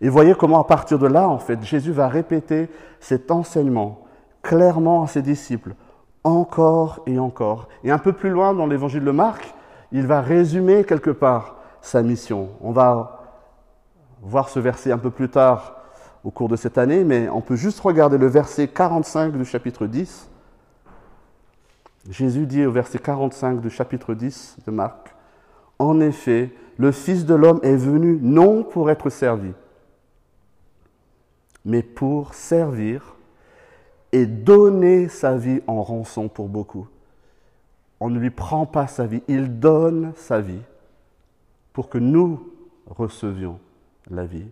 Et 0.00 0.08
voyez 0.08 0.34
comment 0.34 0.60
à 0.60 0.64
partir 0.64 0.98
de 0.98 1.06
là, 1.06 1.28
en 1.28 1.38
fait, 1.38 1.62
Jésus 1.62 1.92
va 1.92 2.08
répéter 2.08 2.68
cet 3.00 3.30
enseignement 3.30 4.04
clairement 4.42 5.02
à 5.02 5.06
ses 5.06 5.22
disciples, 5.22 5.74
encore 6.22 7.00
et 7.06 7.18
encore. 7.18 7.68
Et 7.82 7.90
un 7.90 7.98
peu 7.98 8.12
plus 8.12 8.30
loin 8.30 8.54
dans 8.54 8.66
l'évangile 8.66 9.04
de 9.04 9.10
Marc, 9.10 9.54
il 9.92 10.06
va 10.06 10.20
résumer 10.20 10.84
quelque 10.84 11.10
part 11.10 11.56
sa 11.80 12.02
mission. 12.02 12.48
On 12.60 12.72
va 12.72 13.22
voir 14.22 14.48
ce 14.48 14.58
verset 14.58 14.90
un 14.90 14.98
peu 14.98 15.10
plus 15.10 15.28
tard 15.28 15.76
au 16.24 16.30
cours 16.30 16.48
de 16.48 16.56
cette 16.56 16.78
année, 16.78 17.04
mais 17.04 17.28
on 17.28 17.42
peut 17.42 17.56
juste 17.56 17.80
regarder 17.80 18.16
le 18.16 18.26
verset 18.26 18.68
45 18.68 19.36
du 19.36 19.44
chapitre 19.44 19.86
10. 19.86 20.30
Jésus 22.10 22.46
dit 22.46 22.66
au 22.66 22.72
verset 22.72 22.98
45 22.98 23.60
du 23.60 23.70
chapitre 23.70 24.14
10 24.14 24.58
de 24.66 24.70
Marc, 24.70 25.14
En 25.78 26.00
effet, 26.00 26.52
le 26.76 26.92
Fils 26.92 27.24
de 27.24 27.34
l'homme 27.34 27.60
est 27.62 27.76
venu 27.76 28.18
non 28.20 28.62
pour 28.62 28.90
être 28.90 29.08
servi, 29.08 29.52
mais 31.64 31.82
pour 31.82 32.34
servir 32.34 33.14
et 34.12 34.26
donner 34.26 35.08
sa 35.08 35.36
vie 35.36 35.60
en 35.66 35.82
rançon 35.82 36.28
pour 36.28 36.48
beaucoup. 36.48 36.86
On 38.00 38.10
ne 38.10 38.18
lui 38.18 38.30
prend 38.30 38.66
pas 38.66 38.86
sa 38.86 39.06
vie, 39.06 39.22
il 39.28 39.58
donne 39.58 40.12
sa 40.16 40.40
vie 40.40 40.62
pour 41.72 41.88
que 41.88 41.98
nous 41.98 42.52
recevions 42.86 43.58
la 44.10 44.26
vie. 44.26 44.46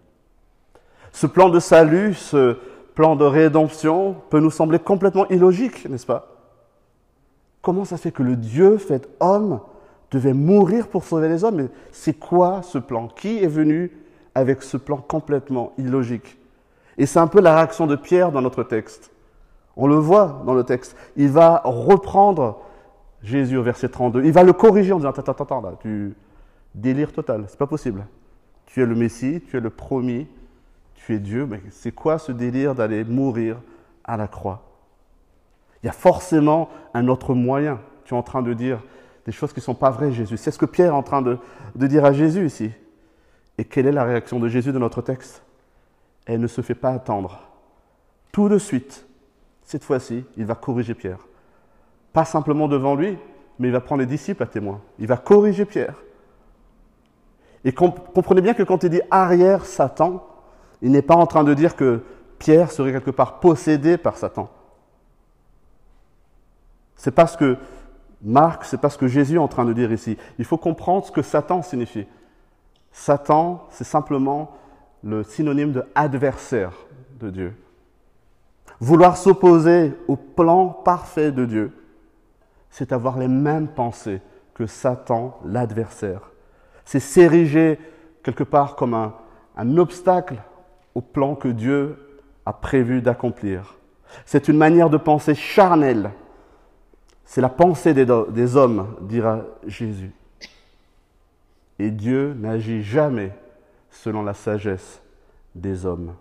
Ce 1.12 1.26
plan 1.26 1.50
de 1.50 1.61
salut, 1.61 2.14
ce 2.14 2.56
plan 2.94 3.14
de 3.14 3.25
rédemption 3.25 4.16
peut 4.30 4.40
nous 4.40 4.50
sembler 4.50 4.78
complètement 4.78 5.28
illogique, 5.28 5.88
n'est-ce 5.88 6.06
pas? 6.06 6.31
Comment 7.62 7.85
ça 7.85 7.97
fait 7.97 8.11
que 8.11 8.23
le 8.23 8.37
Dieu 8.37 8.76
fait 8.76 9.09
homme 9.21 9.61
devait 10.11 10.35
mourir 10.35 10.88
pour 10.88 11.04
sauver 11.04 11.28
les 11.28 11.45
hommes? 11.45 11.69
C'est 11.92 12.14
quoi 12.14 12.62
ce 12.62 12.78
plan? 12.78 13.09
Qui 13.09 13.42
est 13.42 13.49
venu 13.49 13.92
avec 14.35 14.62
ce 14.62 14.76
plan 14.76 14.99
complètement 14.99 15.73
illogique? 15.78 16.38
Et 16.99 17.07
c'est 17.07 17.21
un 17.21 17.28
peu 17.28 17.40
la 17.40 17.54
réaction 17.54 17.87
de 17.87 17.97
Pierre 17.97 18.33
dans 18.33 18.42
notre 18.42 18.64
texte. 18.64 19.11
On 19.76 19.87
le 19.87 19.95
voit 19.95 20.42
dans 20.45 20.54
le 20.54 20.64
texte. 20.64 20.97
Il 21.16 21.28
va 21.28 21.62
reprendre 21.64 22.61
Jésus 23.23 23.57
au 23.57 23.62
verset 23.62 23.88
32. 23.88 24.25
Il 24.25 24.33
va 24.33 24.42
le 24.42 24.52
corriger 24.52 24.92
en 24.92 24.97
disant 24.97 25.11
Attends, 25.11 25.23
attends, 25.23 25.45
attends, 25.45 25.61
là, 25.62 25.75
tu 25.81 26.14
délire 26.75 27.12
total, 27.12 27.45
c'est 27.49 27.59
pas 27.59 27.66
possible. 27.66 28.04
Tu 28.66 28.83
es 28.83 28.87
le 28.87 28.95
Messie, 28.95 29.42
tu 29.47 29.57
es 29.57 29.61
le 29.61 29.71
promis, 29.71 30.26
tu 30.95 31.14
es 31.14 31.19
Dieu, 31.19 31.47
mais 31.47 31.61
c'est 31.71 31.92
quoi 31.92 32.19
ce 32.19 32.33
délire 32.33 32.75
d'aller 32.75 33.04
mourir 33.04 33.59
à 34.04 34.16
la 34.16 34.26
croix? 34.26 34.62
Il 35.82 35.86
y 35.86 35.88
a 35.88 35.92
forcément 35.92 36.68
un 36.94 37.08
autre 37.08 37.34
moyen. 37.34 37.80
Tu 38.04 38.14
es 38.14 38.16
en 38.16 38.22
train 38.22 38.42
de 38.42 38.52
dire 38.52 38.80
des 39.26 39.32
choses 39.32 39.52
qui 39.52 39.60
ne 39.60 39.64
sont 39.64 39.74
pas 39.74 39.90
vraies, 39.90 40.12
Jésus. 40.12 40.36
C'est 40.36 40.50
ce 40.50 40.58
que 40.58 40.66
Pierre 40.66 40.92
est 40.92 40.96
en 40.96 41.02
train 41.02 41.22
de, 41.22 41.38
dire 41.74 42.04
à 42.04 42.12
Jésus 42.12 42.46
ici. 42.46 42.70
Et 43.58 43.64
quelle 43.64 43.86
est 43.86 43.92
la 43.92 44.04
réaction 44.04 44.40
de 44.40 44.48
Jésus 44.48 44.72
de 44.72 44.78
notre 44.78 45.02
texte? 45.02 45.42
Elle 46.26 46.40
ne 46.40 46.46
se 46.46 46.60
fait 46.60 46.74
pas 46.74 46.90
attendre. 46.90 47.40
Tout 48.30 48.48
de 48.48 48.58
suite, 48.58 49.06
cette 49.62 49.84
fois-ci, 49.84 50.24
il 50.36 50.46
va 50.46 50.54
corriger 50.54 50.94
Pierre. 50.94 51.18
Pas 52.12 52.24
simplement 52.24 52.68
devant 52.68 52.94
lui, 52.94 53.18
mais 53.58 53.68
il 53.68 53.72
va 53.72 53.80
prendre 53.80 54.00
les 54.00 54.06
disciples 54.06 54.42
à 54.42 54.46
témoin. 54.46 54.80
Il 54.98 55.06
va 55.06 55.16
corriger 55.16 55.64
Pierre. 55.64 55.96
Et 57.64 57.72
comprenez 57.72 58.40
bien 58.40 58.54
que 58.54 58.62
quand 58.62 58.82
il 58.82 58.90
dit 58.90 59.02
arrière 59.10 59.64
Satan, 59.64 60.26
il 60.80 60.90
n'est 60.90 61.02
pas 61.02 61.14
en 61.14 61.26
train 61.26 61.44
de 61.44 61.54
dire 61.54 61.76
que 61.76 62.02
Pierre 62.38 62.72
serait 62.72 62.92
quelque 62.92 63.10
part 63.10 63.38
possédé 63.38 63.96
par 63.96 64.16
Satan. 64.16 64.50
C'est 67.02 67.11
pas 67.11 67.26
ce 67.26 67.37
que 67.37 67.56
Marc, 68.23 68.64
c'est 68.64 68.80
pas 68.80 68.90
ce 68.90 68.97
que 68.97 69.09
Jésus 69.09 69.35
est 69.35 69.38
en 69.38 69.49
train 69.49 69.64
de 69.64 69.73
dire 69.73 69.90
ici. 69.90 70.16
Il 70.38 70.44
faut 70.44 70.56
comprendre 70.56 71.04
ce 71.04 71.11
que 71.11 71.23
Satan 71.23 71.61
signifie. 71.62 72.06
Satan, 72.92 73.66
c'est 73.71 73.82
simplement 73.82 74.52
le 75.02 75.25
synonyme 75.25 75.73
de 75.73 75.85
adversaire 75.97 76.73
de 77.18 77.30
Dieu. 77.30 77.56
Vouloir 78.78 79.16
s'opposer 79.16 79.94
au 80.06 80.14
plan 80.14 80.68
parfait 80.68 81.32
de 81.32 81.44
Dieu, 81.44 81.73
c'est 82.71 82.92
avoir 82.92 83.18
les 83.18 83.28
mêmes 83.28 83.68
pensées 83.68 84.21
que 84.54 84.66
Satan, 84.66 85.40
l'adversaire 85.44 86.32
c'est 86.85 87.00
s'ériger 87.00 87.78
quelque 88.23 88.44
part 88.44 88.76
comme 88.76 88.94
un, 88.94 89.76
obstacle 89.76 90.37
au 90.94 91.00
plan 91.00 91.35
que 91.35 91.49
Dieu 91.49 91.97
a 92.47 92.52
prévu 92.52 93.02
d'accomplir. 93.02 93.76
C'est 94.26 94.49
une 94.49 94.56
manière 94.56 94.90
de 94.90 94.97
penser 94.97 95.35
charnelle. 95.35 96.11
C'est 97.32 97.40
la 97.40 97.48
pensée 97.48 97.94
des, 97.94 98.56
hommes, 98.56 98.94
dira 99.00 99.40
Jésus. 99.66 100.12
Et 101.78 101.90
Dieu 101.90 102.34
n'agit 102.38 102.82
jamais 102.82 103.32
selon 103.90 104.22
la 104.22 104.34
sagesse 104.34 105.00
des 105.54 105.86
hommes. 105.86 106.12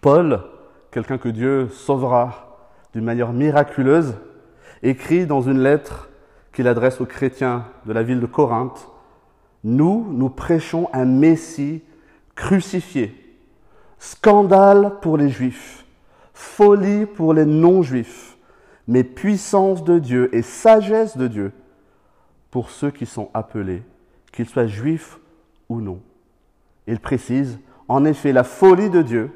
Paul, 0.00 0.42
quelqu'un 0.90 1.16
que 1.16 1.28
Dieu 1.28 1.68
sauvera 1.68 2.58
d'une 2.92 3.04
manière 3.04 3.32
miraculeuse, 3.32 4.16
écrit 4.82 5.26
dans 5.26 5.42
une 5.42 5.60
lettre 5.60 6.08
qu'il 6.52 6.66
adresse 6.66 7.00
aux 7.00 7.06
chrétiens 7.06 7.64
de 7.86 7.92
la 7.92 8.02
ville 8.02 8.18
de 8.18 8.26
Corinthe. 8.26 8.88
Nous, 9.62 10.08
nous 10.10 10.28
prêchons 10.28 10.88
un 10.92 11.04
Messie 11.04 11.84
crucifié, 12.34 13.14
scandale 14.00 14.94
pour 15.02 15.16
les 15.16 15.28
Juifs, 15.28 15.86
folie 16.34 17.06
pour 17.06 17.32
les 17.32 17.46
non-Juifs, 17.46 18.37
mais 18.88 19.04
puissance 19.04 19.84
de 19.84 19.98
Dieu 19.98 20.34
et 20.34 20.42
sagesse 20.42 21.16
de 21.16 21.28
Dieu 21.28 21.52
pour 22.50 22.70
ceux 22.70 22.90
qui 22.90 23.04
sont 23.04 23.30
appelés, 23.34 23.82
qu'ils 24.32 24.48
soient 24.48 24.66
juifs 24.66 25.18
ou 25.68 25.82
non. 25.82 26.00
Il 26.86 26.98
précise, 26.98 27.60
en 27.86 28.06
effet, 28.06 28.32
la 28.32 28.44
folie 28.44 28.88
de 28.88 29.02
Dieu 29.02 29.30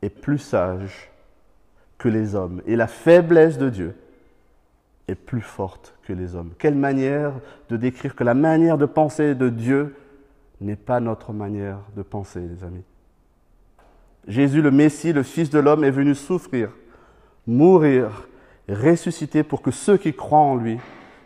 est 0.00 0.10
plus 0.10 0.38
sage 0.38 1.10
que 1.98 2.08
les 2.08 2.36
hommes, 2.36 2.62
et 2.66 2.76
la 2.76 2.86
faiblesse 2.86 3.58
de 3.58 3.68
Dieu 3.68 3.96
est 5.08 5.16
plus 5.16 5.40
forte 5.40 5.94
que 6.04 6.12
les 6.12 6.36
hommes. 6.36 6.52
Quelle 6.58 6.76
manière 6.76 7.32
de 7.68 7.76
décrire 7.76 8.14
que 8.14 8.24
la 8.24 8.34
manière 8.34 8.78
de 8.78 8.86
penser 8.86 9.34
de 9.34 9.48
Dieu 9.48 9.96
n'est 10.60 10.76
pas 10.76 11.00
notre 11.00 11.32
manière 11.32 11.78
de 11.96 12.02
penser, 12.02 12.40
les 12.40 12.62
amis. 12.62 12.84
Jésus, 14.28 14.62
le 14.62 14.70
Messie, 14.70 15.12
le 15.12 15.22
Fils 15.22 15.50
de 15.50 15.58
l'homme, 15.58 15.84
est 15.84 15.90
venu 15.90 16.14
souffrir, 16.14 16.70
mourir, 17.46 18.28
ressusciter 18.68 19.42
pour 19.42 19.62
que 19.62 19.70
ceux 19.70 19.96
qui 19.96 20.14
croient 20.14 20.38
en 20.38 20.56
lui 20.56 20.78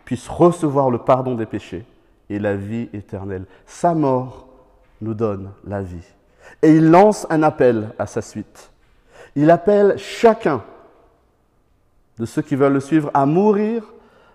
puissent 0.04 0.28
recevoir 0.28 0.90
le 0.90 0.98
pardon 0.98 1.34
des 1.34 1.46
péchés 1.46 1.84
et 2.28 2.38
la 2.38 2.56
vie 2.56 2.88
éternelle. 2.92 3.44
Sa 3.66 3.94
mort 3.94 4.48
nous 5.00 5.14
donne 5.14 5.50
la 5.66 5.82
vie. 5.82 6.04
Et 6.62 6.74
il 6.74 6.90
lance 6.90 7.26
un 7.30 7.42
appel 7.42 7.92
à 7.98 8.06
sa 8.06 8.22
suite. 8.22 8.70
Il 9.36 9.50
appelle 9.50 9.96
chacun 9.96 10.62
de 12.18 12.26
ceux 12.26 12.42
qui 12.42 12.56
veulent 12.56 12.74
le 12.74 12.80
suivre 12.80 13.10
à 13.14 13.24
mourir 13.26 13.84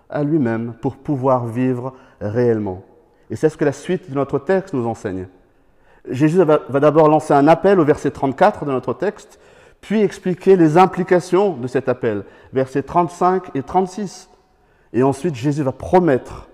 à 0.08 0.22
lui-même 0.22 0.74
pour 0.80 0.96
pouvoir 0.96 1.46
vivre 1.46 1.94
réellement. 2.20 2.82
Et 3.30 3.36
c'est 3.36 3.48
ce 3.48 3.56
que 3.56 3.64
la 3.64 3.72
suite 3.72 4.10
de 4.10 4.14
notre 4.14 4.38
texte 4.38 4.74
nous 4.74 4.86
enseigne. 4.86 5.26
Jésus 6.08 6.42
va, 6.42 6.58
d'abord 6.80 7.08
lancer 7.08 7.34
un 7.34 7.48
appel 7.48 7.80
au 7.80 7.84
verset 7.84 8.10
34 8.10 8.64
de 8.64 8.70
notre 8.70 8.94
texte, 8.94 9.40
puis 9.80 10.02
expliquer 10.02 10.56
les 10.56 10.78
implications 10.78 11.56
de 11.56 11.66
cet 11.66 11.88
appel, 11.88 12.24
versets 12.52 12.82
35 12.82 13.54
et 13.54 13.62
36. 13.62 14.30
Et 14.92 15.02
ensuite, 15.02 15.34
Jésus 15.34 15.62
va 15.62 15.72
promettre 15.72 16.48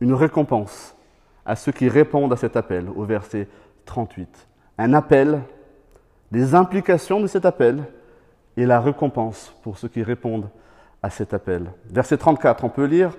une 0.00 0.14
récompense 0.14 0.94
à 1.44 1.56
ceux 1.56 1.72
qui 1.72 1.88
répondent 1.88 2.32
à 2.32 2.36
cet 2.36 2.56
appel, 2.56 2.88
au 2.94 3.04
verset 3.04 3.48
38. 3.86 4.48
Un 4.78 4.94
appel, 4.94 5.40
des 6.30 6.54
implications 6.54 7.20
de 7.20 7.26
cet 7.26 7.44
appel 7.44 7.84
et 8.56 8.66
la 8.66 8.80
récompense 8.80 9.54
pour 9.62 9.78
ceux 9.78 9.88
qui 9.88 10.02
répondent 10.02 10.48
à 11.02 11.10
cet 11.10 11.34
appel. 11.34 11.70
Verset 11.90 12.18
34, 12.18 12.64
on 12.64 12.68
peut 12.68 12.84
lire, 12.84 13.16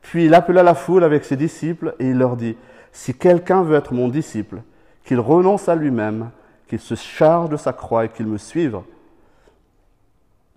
Puis 0.00 0.26
il 0.26 0.34
appela 0.34 0.62
la 0.62 0.74
foule 0.74 1.04
avec 1.04 1.24
ses 1.24 1.36
disciples 1.36 1.94
et 1.98 2.08
il 2.10 2.18
leur 2.18 2.36
dit, 2.36 2.56
Si 2.92 3.14
quelqu'un 3.14 3.62
veut 3.62 3.76
être 3.76 3.94
mon 3.94 4.08
disciple, 4.08 4.62
qu'il 5.04 5.20
renonce 5.20 5.68
à 5.68 5.74
lui-même, 5.74 6.30
qu'il 6.72 6.80
se 6.80 6.94
charge 6.94 7.50
de 7.50 7.58
sa 7.58 7.74
croix 7.74 8.06
et 8.06 8.08
qu'il 8.08 8.26
me 8.26 8.38
suive. 8.38 8.80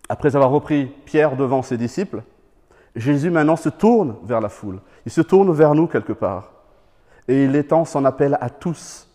Après 0.07 0.34
avoir 0.34 0.50
repris 0.50 0.86
Pierre 1.03 1.36
devant 1.36 1.62
ses 1.62 1.77
disciples, 1.77 2.24
Jésus 2.95 3.29
maintenant 3.29 3.57
se 3.57 3.67
tourne 3.67 4.15
vers 4.24 4.39
la 4.39 4.48
foule. 4.48 4.79
Il 5.05 5.12
se 5.12 5.19
tourne 5.19 5.51
vers 5.51 5.75
nous 5.75 5.88
quelque 5.88 6.13
part. 6.13 6.53
Et 7.27 7.43
il 7.43 7.55
étend 7.57 7.84
son 7.84 8.05
appel 8.05 8.38
à 8.39 8.50
tous. 8.50 9.10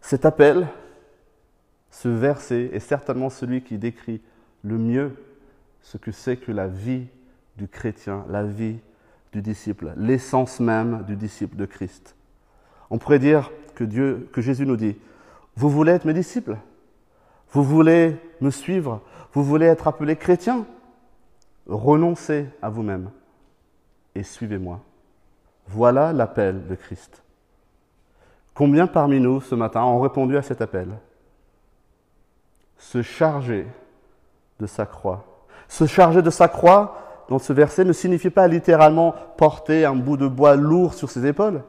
Cet 0.00 0.24
appel, 0.24 0.68
ce 1.90 2.06
verset 2.06 2.70
est 2.72 2.78
certainement 2.78 3.28
celui 3.28 3.64
qui 3.64 3.76
décrit 3.76 4.20
le 4.62 4.78
mieux 4.78 5.16
ce 5.82 5.96
que 5.96 6.12
c'est 6.12 6.36
que 6.36 6.52
la 6.52 6.68
vie 6.68 7.08
du 7.56 7.66
chrétien, 7.66 8.24
la 8.28 8.44
vie 8.44 8.78
du 9.32 9.42
disciple, 9.42 9.94
l'essence 9.96 10.60
même 10.60 11.02
du 11.08 11.16
disciple 11.16 11.56
de 11.56 11.66
Christ. 11.66 12.14
On 12.88 12.98
pourrait 12.98 13.18
dire 13.18 13.50
que 13.74 13.82
Dieu, 13.82 14.28
que 14.32 14.40
Jésus 14.40 14.64
nous 14.64 14.76
dit, 14.76 14.94
vous 15.56 15.70
voulez 15.70 15.92
être 15.92 16.04
mes 16.04 16.14
disciples, 16.14 16.56
vous 17.50 17.62
voulez 17.62 18.16
me 18.40 18.50
suivre, 18.50 19.00
vous 19.32 19.42
voulez 19.42 19.66
être 19.66 19.88
appelé 19.88 20.16
chrétien, 20.16 20.66
renoncez 21.66 22.46
à 22.62 22.68
vous-même 22.68 23.10
et 24.14 24.22
suivez-moi. 24.22 24.80
Voilà 25.68 26.12
l'appel 26.12 26.66
de 26.68 26.74
Christ. 26.74 27.22
Combien 28.54 28.86
parmi 28.86 29.20
nous 29.20 29.40
ce 29.40 29.54
matin 29.54 29.82
ont 29.82 30.00
répondu 30.00 30.36
à 30.36 30.42
cet 30.42 30.60
appel? 30.60 30.88
Se 32.78 33.02
charger 33.02 33.66
de 34.60 34.66
sa 34.66 34.86
croix. 34.86 35.24
Se 35.68 35.86
charger 35.86 36.22
de 36.22 36.30
sa 36.30 36.48
croix, 36.48 36.96
dans 37.28 37.38
ce 37.38 37.52
verset, 37.52 37.84
ne 37.84 37.92
signifie 37.92 38.30
pas 38.30 38.46
littéralement 38.46 39.14
porter 39.36 39.84
un 39.84 39.96
bout 39.96 40.16
de 40.16 40.28
bois 40.28 40.56
lourd 40.56 40.94
sur 40.94 41.10
ses 41.10 41.26
épaules, 41.26 41.62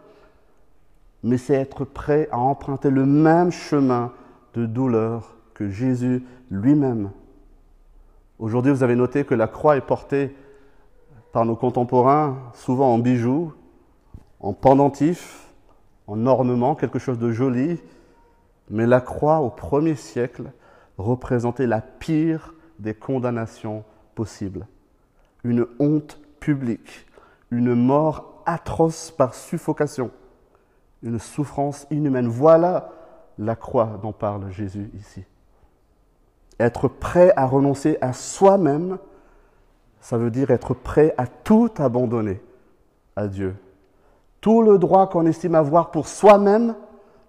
mais 1.23 1.37
c'est 1.37 1.55
être 1.55 1.85
prêt 1.85 2.27
à 2.31 2.37
emprunter 2.37 2.89
le 2.89 3.05
même 3.05 3.51
chemin 3.51 4.13
de 4.53 4.65
douleur 4.65 5.37
que 5.53 5.69
Jésus 5.69 6.23
lui-même 6.49 7.11
Aujourd'hui, 8.39 8.71
vous 8.71 8.83
avez 8.83 8.95
noté 8.95 9.23
que 9.23 9.33
la 9.33 9.47
croix 9.47 9.77
est 9.77 9.81
portée 9.81 10.35
par 11.31 11.43
nos 11.43 11.55
contemporains, 11.55 12.37
souvent 12.53 12.93
en 12.93 12.99
bijoux, 12.99 13.51
en 14.39 14.53
pendentifs, 14.53 15.47
en 16.05 16.27
ornements, 16.27 16.75
quelque 16.75 16.99
chose 16.99 17.17
de 17.17 17.31
joli. 17.31 17.81
Mais 18.69 18.85
la 18.85 19.01
croix, 19.01 19.39
au 19.39 19.49
premier 19.49 19.95
siècle, 19.95 20.51
représentait 20.99 21.65
la 21.65 21.81
pire 21.81 22.53
des 22.77 22.93
condamnations 22.93 23.83
possibles. 24.13 24.67
Une 25.43 25.65
honte 25.79 26.19
publique, 26.39 27.07
une 27.49 27.73
mort 27.73 28.43
atroce 28.45 29.09
par 29.09 29.33
suffocation, 29.33 30.11
une 31.07 31.19
souffrance 31.19 31.87
inhumaine. 31.89 32.27
Voilà 32.27 32.89
la 33.39 33.55
croix 33.55 33.97
dont 34.01 34.11
parle 34.11 34.51
Jésus 34.51 34.91
ici. 34.99 35.23
Être 36.59 36.87
prêt 36.87 37.31
à 37.35 37.45
renoncer 37.45 37.97
à 38.01 38.13
soi-même, 38.13 38.97
ça 40.01 40.17
veut 40.17 40.31
dire 40.31 40.51
être 40.51 40.73
prêt 40.73 41.13
à 41.17 41.27
tout 41.27 41.69
abandonner 41.77 42.41
à 43.15 43.27
Dieu. 43.27 43.55
Tout 44.41 44.61
le 44.61 44.77
droit 44.77 45.07
qu'on 45.07 45.25
estime 45.25 45.55
avoir 45.55 45.91
pour 45.91 46.07
soi-même, 46.07 46.75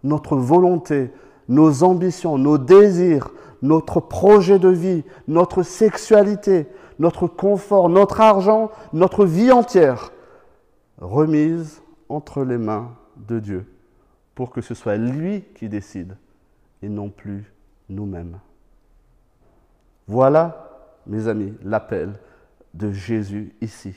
notre 0.02 0.36
volonté, 0.36 1.12
nos 1.48 1.82
ambitions, 1.82 2.36
nos 2.36 2.58
désirs, 2.58 3.30
notre 3.62 4.00
projet 4.00 4.58
de 4.58 4.68
vie, 4.68 5.04
notre 5.26 5.62
sexualité, 5.62 6.66
notre 6.98 7.26
confort, 7.26 7.88
notre 7.88 8.20
argent, 8.20 8.70
notre 8.92 9.24
vie 9.24 9.52
entière, 9.52 10.12
remise 11.00 11.82
entre 12.08 12.42
les 12.42 12.58
mains 12.58 12.90
de 13.26 13.38
Dieu, 13.40 13.66
pour 14.34 14.50
que 14.50 14.60
ce 14.60 14.74
soit 14.74 14.96
lui 14.96 15.42
qui 15.54 15.68
décide 15.68 16.16
et 16.82 16.88
non 16.88 17.10
plus 17.10 17.52
nous-mêmes. 17.88 18.38
Voilà, 20.06 20.94
mes 21.06 21.28
amis, 21.28 21.54
l'appel 21.62 22.14
de 22.74 22.92
Jésus 22.92 23.54
ici. 23.60 23.94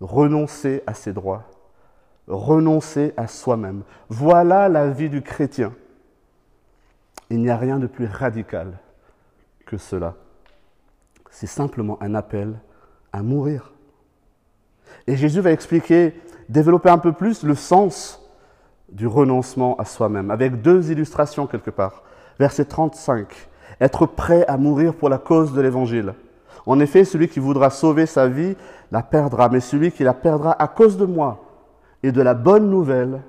Renoncer 0.00 0.82
à 0.86 0.94
ses 0.94 1.12
droits, 1.12 1.48
renoncer 2.26 3.14
à 3.16 3.26
soi-même. 3.26 3.82
Voilà 4.08 4.68
la 4.68 4.90
vie 4.90 5.08
du 5.08 5.22
chrétien. 5.22 5.72
Il 7.30 7.40
n'y 7.40 7.50
a 7.50 7.56
rien 7.56 7.78
de 7.78 7.86
plus 7.86 8.06
radical 8.06 8.78
que 9.64 9.78
cela. 9.78 10.14
C'est 11.30 11.46
simplement 11.46 12.02
un 12.02 12.14
appel 12.14 12.58
à 13.12 13.22
mourir. 13.22 13.72
Et 15.06 15.16
Jésus 15.16 15.40
va 15.40 15.52
expliquer, 15.52 16.14
développer 16.48 16.90
un 16.90 16.98
peu 16.98 17.12
plus 17.12 17.42
le 17.42 17.54
sens 17.54 18.22
du 18.88 19.06
renoncement 19.06 19.76
à 19.76 19.84
soi-même, 19.84 20.30
avec 20.30 20.62
deux 20.62 20.90
illustrations 20.90 21.46
quelque 21.46 21.70
part. 21.70 22.02
Verset 22.38 22.66
35 22.66 23.48
être 23.80 24.06
prêt 24.06 24.44
à 24.46 24.56
mourir 24.56 24.94
pour 24.94 25.08
la 25.08 25.18
cause 25.18 25.52
de 25.52 25.60
l'Évangile. 25.60 26.14
En 26.64 26.80
effet, 26.80 27.04
celui 27.04 27.28
qui 27.28 27.40
voudra 27.40 27.70
sauver 27.70 28.06
sa 28.06 28.28
vie 28.28 28.56
la 28.90 29.02
perdra, 29.02 29.48
mais 29.48 29.60
celui 29.60 29.92
qui 29.92 30.04
la 30.04 30.14
perdra 30.14 30.52
à 30.60 30.68
cause 30.68 30.96
de 30.96 31.04
moi 31.04 31.44
et 32.02 32.12
de 32.12 32.22
la 32.22 32.34
bonne 32.34 32.70
nouvelle 32.70 33.22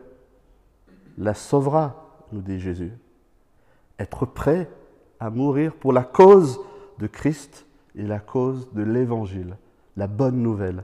la 1.17 1.33
sauvera, 1.33 2.05
nous 2.31 2.41
dit 2.41 2.59
Jésus. 2.59 2.93
Être 3.99 4.25
prêt 4.25 4.69
à 5.19 5.29
mourir 5.29 5.73
pour 5.73 5.93
la 5.93 6.03
cause 6.03 6.59
de 6.99 7.07
Christ 7.07 7.65
et 7.95 8.03
la 8.03 8.19
cause 8.19 8.71
de 8.73 8.83
l'Évangile, 8.83 9.57
la 9.95 10.07
bonne 10.07 10.41
nouvelle. 10.41 10.83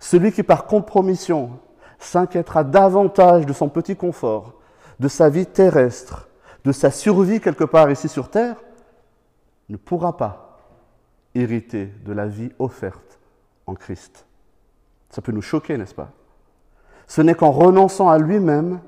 Celui 0.00 0.32
qui 0.32 0.42
par 0.42 0.64
compromission 0.64 1.50
s'inquiétera 1.98 2.64
davantage 2.64 3.44
de 3.44 3.52
son 3.52 3.68
petit 3.68 3.94
confort, 3.94 4.54
de 4.98 5.08
sa 5.08 5.28
vie 5.28 5.46
terrestre, 5.46 6.28
de 6.64 6.72
sa 6.72 6.90
survie 6.90 7.40
quelque 7.40 7.64
part 7.64 7.90
ici 7.90 8.08
sur 8.08 8.30
terre, 8.30 8.56
ne 9.68 9.76
pourra 9.76 10.16
pas 10.16 10.58
hériter 11.34 11.92
de 12.04 12.12
la 12.12 12.26
vie 12.26 12.50
offerte 12.58 13.20
en 13.66 13.74
Christ. 13.74 14.26
Ça 15.10 15.22
peut 15.22 15.32
nous 15.32 15.42
choquer, 15.42 15.76
n'est-ce 15.76 15.94
pas? 15.94 16.10
Ce 17.06 17.20
n'est 17.20 17.34
qu'en 17.34 17.50
renonçant 17.50 18.08
à 18.08 18.18
lui-même, 18.18 18.80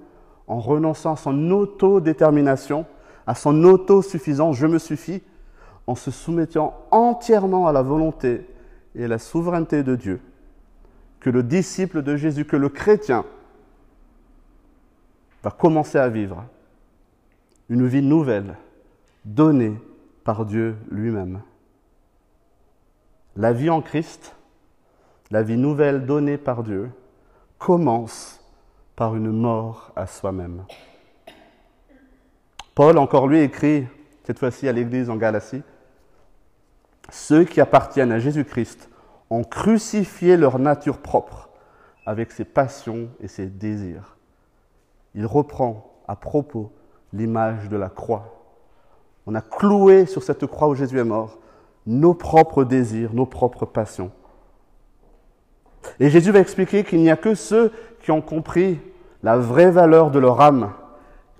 en 0.46 0.60
renonçant 0.60 1.12
à 1.12 1.16
son 1.16 1.50
autodétermination, 1.50 2.86
à 3.26 3.34
son 3.34 3.64
autosuffisance, 3.64 4.56
je 4.56 4.66
me 4.66 4.78
suffis, 4.78 5.22
en 5.86 5.94
se 5.94 6.10
soumettant 6.10 6.86
entièrement 6.90 7.66
à 7.66 7.72
la 7.72 7.82
volonté 7.82 8.46
et 8.94 9.06
la 9.06 9.18
souveraineté 9.18 9.82
de 9.82 9.94
Dieu 9.94 10.20
que 11.22 11.30
le 11.30 11.44
disciple 11.44 12.02
de 12.02 12.16
Jésus, 12.16 12.44
que 12.44 12.56
le 12.56 12.68
chrétien 12.68 13.24
va 15.42 15.52
commencer 15.52 15.96
à 15.96 16.08
vivre 16.08 16.44
une 17.68 17.86
vie 17.86 18.02
nouvelle 18.02 18.56
donnée 19.24 19.80
par 20.24 20.44
Dieu 20.44 20.76
lui-même. 20.90 21.42
La 23.36 23.52
vie 23.52 23.70
en 23.70 23.80
Christ, 23.80 24.34
la 25.30 25.44
vie 25.44 25.56
nouvelle 25.56 26.06
donnée 26.06 26.38
par 26.38 26.64
Dieu, 26.64 26.90
commence 27.56 28.44
par 28.96 29.14
une 29.14 29.30
mort 29.30 29.92
à 29.94 30.08
soi-même. 30.08 30.64
Paul, 32.74 32.98
encore 32.98 33.28
lui, 33.28 33.40
écrit, 33.40 33.86
cette 34.24 34.40
fois-ci 34.40 34.68
à 34.68 34.72
l'église 34.72 35.08
en 35.08 35.16
Galatie, 35.16 35.62
Ceux 37.10 37.44
qui 37.44 37.60
appartiennent 37.60 38.12
à 38.12 38.18
Jésus-Christ 38.18 38.88
ont 39.32 39.44
crucifié 39.44 40.36
leur 40.36 40.58
nature 40.58 40.98
propre 40.98 41.48
avec 42.06 42.32
ses 42.32 42.44
passions 42.44 43.08
et 43.20 43.28
ses 43.28 43.46
désirs. 43.46 44.16
Il 45.14 45.26
reprend 45.26 45.90
à 46.08 46.16
propos 46.16 46.72
l'image 47.12 47.68
de 47.68 47.76
la 47.76 47.88
croix. 47.88 48.42
On 49.26 49.34
a 49.34 49.40
cloué 49.40 50.06
sur 50.06 50.22
cette 50.22 50.46
croix 50.46 50.68
où 50.68 50.74
Jésus 50.74 50.98
est 50.98 51.04
mort 51.04 51.38
nos 51.86 52.14
propres 52.14 52.64
désirs, 52.64 53.12
nos 53.12 53.26
propres 53.26 53.66
passions. 53.66 54.12
Et 55.98 56.10
Jésus 56.10 56.30
va 56.30 56.38
expliquer 56.38 56.84
qu'il 56.84 57.00
n'y 57.00 57.10
a 57.10 57.16
que 57.16 57.34
ceux 57.34 57.72
qui 58.00 58.10
ont 58.10 58.20
compris 58.20 58.80
la 59.22 59.36
vraie 59.36 59.70
valeur 59.70 60.10
de 60.10 60.18
leur 60.18 60.40
âme 60.40 60.72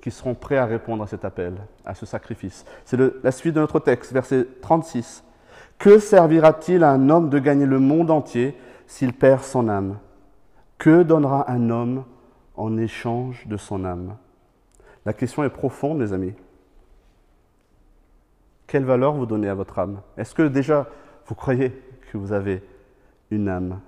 qui 0.01 0.11
seront 0.11 0.35
prêts 0.35 0.59
à 0.59 0.67
répondre 0.67 1.05
à 1.05 1.07
cet 1.07 1.25
appel, 1.25 1.55
à 1.85 1.95
ce 1.95 2.07
sacrifice. 2.07 2.65
C'est 2.85 2.99
la 3.23 3.31
suite 3.31 3.55
de 3.55 3.61
notre 3.61 3.79
texte, 3.79 4.13
verset 4.13 4.47
36. 4.61 5.23
Que 5.83 5.99
servira-t-il 5.99 6.85
à 6.85 6.93
un 6.93 7.11
homme 7.11 7.29
de 7.29 7.41
gagner 7.41 7.67
le 7.67 7.81
monde 7.81 8.13
entier 8.13 8.57
s'il 8.87 9.13
perd 9.13 9.43
son 9.43 9.69
âme? 9.69 9.99
Que 10.79 11.03
donnera 11.03 11.51
un 11.51 11.71
homme 11.71 12.05
en 12.55 12.79
échange 12.79 13.49
de 13.49 13.57
son 13.57 13.85
âme? 13.85 14.17
La 15.05 15.13
question 15.13 15.43
est 15.43 15.49
profonde, 15.49 15.99
mes 15.99 16.13
amis. 16.13 16.35
Quelle 18.69 18.85
valeur 18.85 19.15
vous 19.15 19.27
donnez 19.27 19.49
à 19.49 19.57
votre 19.57 19.77
âme? 19.81 20.03
Est-ce 20.17 20.37
que 20.37 20.43
déjà 20.43 20.87
vous 21.27 21.35
croyez 21.35 21.73
que 22.13 22.17
vous 22.17 22.33
avez 22.33 22.63
une 23.33 23.49
âme? 23.49 23.81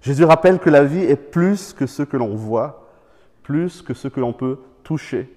Jésus 0.00 0.24
rappelle 0.24 0.58
que 0.58 0.70
la 0.70 0.84
vie 0.84 1.04
est 1.04 1.14
plus 1.14 1.74
que 1.74 1.86
ce 1.86 2.02
que 2.02 2.16
l'on 2.16 2.34
voit, 2.34 2.88
plus 3.42 3.82
que 3.82 3.92
ce 3.92 4.08
que 4.08 4.18
l'on 4.18 4.32
peut 4.32 4.60
toucher. 4.82 5.30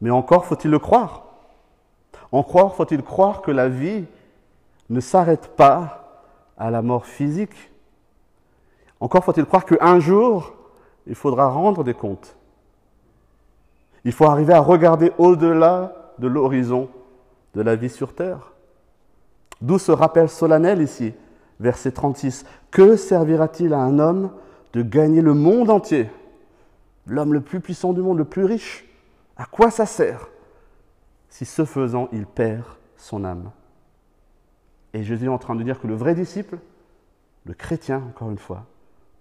Mais 0.00 0.08
encore 0.08 0.46
faut-il 0.46 0.70
le 0.70 0.78
croire. 0.78 1.26
Encore 2.32 2.74
faut-il 2.74 3.02
croire 3.02 3.42
que 3.42 3.50
la 3.50 3.68
vie 3.68 4.06
ne 4.88 5.00
s'arrête 5.00 5.56
pas 5.56 6.24
à 6.56 6.70
la 6.70 6.82
mort 6.82 7.06
physique. 7.06 7.70
Encore 9.00 9.24
faut-il 9.24 9.44
croire 9.44 9.64
qu'un 9.64 9.98
jour, 10.00 10.54
il 11.06 11.14
faudra 11.14 11.48
rendre 11.48 11.84
des 11.84 11.94
comptes. 11.94 12.36
Il 14.04 14.12
faut 14.12 14.26
arriver 14.26 14.54
à 14.54 14.60
regarder 14.60 15.12
au-delà 15.18 16.12
de 16.18 16.28
l'horizon 16.28 16.88
de 17.54 17.62
la 17.62 17.76
vie 17.76 17.90
sur 17.90 18.14
terre. 18.14 18.52
D'où 19.60 19.78
ce 19.78 19.92
rappel 19.92 20.28
solennel 20.28 20.82
ici, 20.82 21.14
verset 21.60 21.92
36. 21.92 22.44
Que 22.70 22.96
servira-t-il 22.96 23.72
à 23.72 23.78
un 23.78 23.98
homme 23.98 24.30
de 24.72 24.82
gagner 24.82 25.22
le 25.22 25.34
monde 25.34 25.70
entier 25.70 26.10
L'homme 27.06 27.32
le 27.32 27.40
plus 27.40 27.60
puissant 27.60 27.92
du 27.92 28.00
monde, 28.00 28.18
le 28.18 28.24
plus 28.24 28.44
riche? 28.44 28.84
À 29.36 29.44
quoi 29.44 29.70
ça 29.70 29.86
sert 29.86 30.28
si 31.28 31.44
ce 31.44 31.64
faisant 31.64 32.08
il 32.12 32.26
perd 32.26 32.64
son 32.96 33.24
âme? 33.24 33.50
Et 34.96 35.02
Jésus 35.02 35.26
est 35.26 35.28
en 35.28 35.36
train 35.36 35.54
de 35.54 35.62
dire 35.62 35.78
que 35.78 35.86
le 35.86 35.94
vrai 35.94 36.14
disciple, 36.14 36.56
le 37.44 37.52
chrétien 37.52 37.98
encore 37.98 38.30
une 38.30 38.38
fois, 38.38 38.64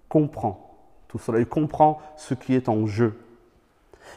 comprend 0.07 0.73
tout 1.09 1.17
cela. 1.17 1.39
Il 1.39 1.47
comprend 1.47 2.01
ce 2.15 2.33
qui 2.33 2.53
est 2.53 2.69
en 2.69 2.85
jeu. 2.85 3.19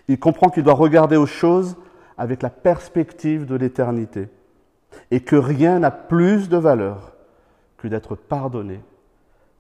Il 0.07 0.21
comprend 0.21 0.51
qu'il 0.51 0.63
doit 0.63 0.75
regarder 0.75 1.17
aux 1.17 1.27
choses 1.27 1.77
avec 2.17 2.43
la 2.43 2.51
perspective 2.51 3.45
de 3.45 3.57
l'éternité 3.57 4.29
et 5.11 5.19
que 5.21 5.35
rien 5.35 5.81
n'a 5.81 5.91
plus 5.91 6.49
de 6.49 6.57
valeur 6.57 7.15
que 7.77 7.89
d'être 7.89 8.15
pardonné, 8.15 8.81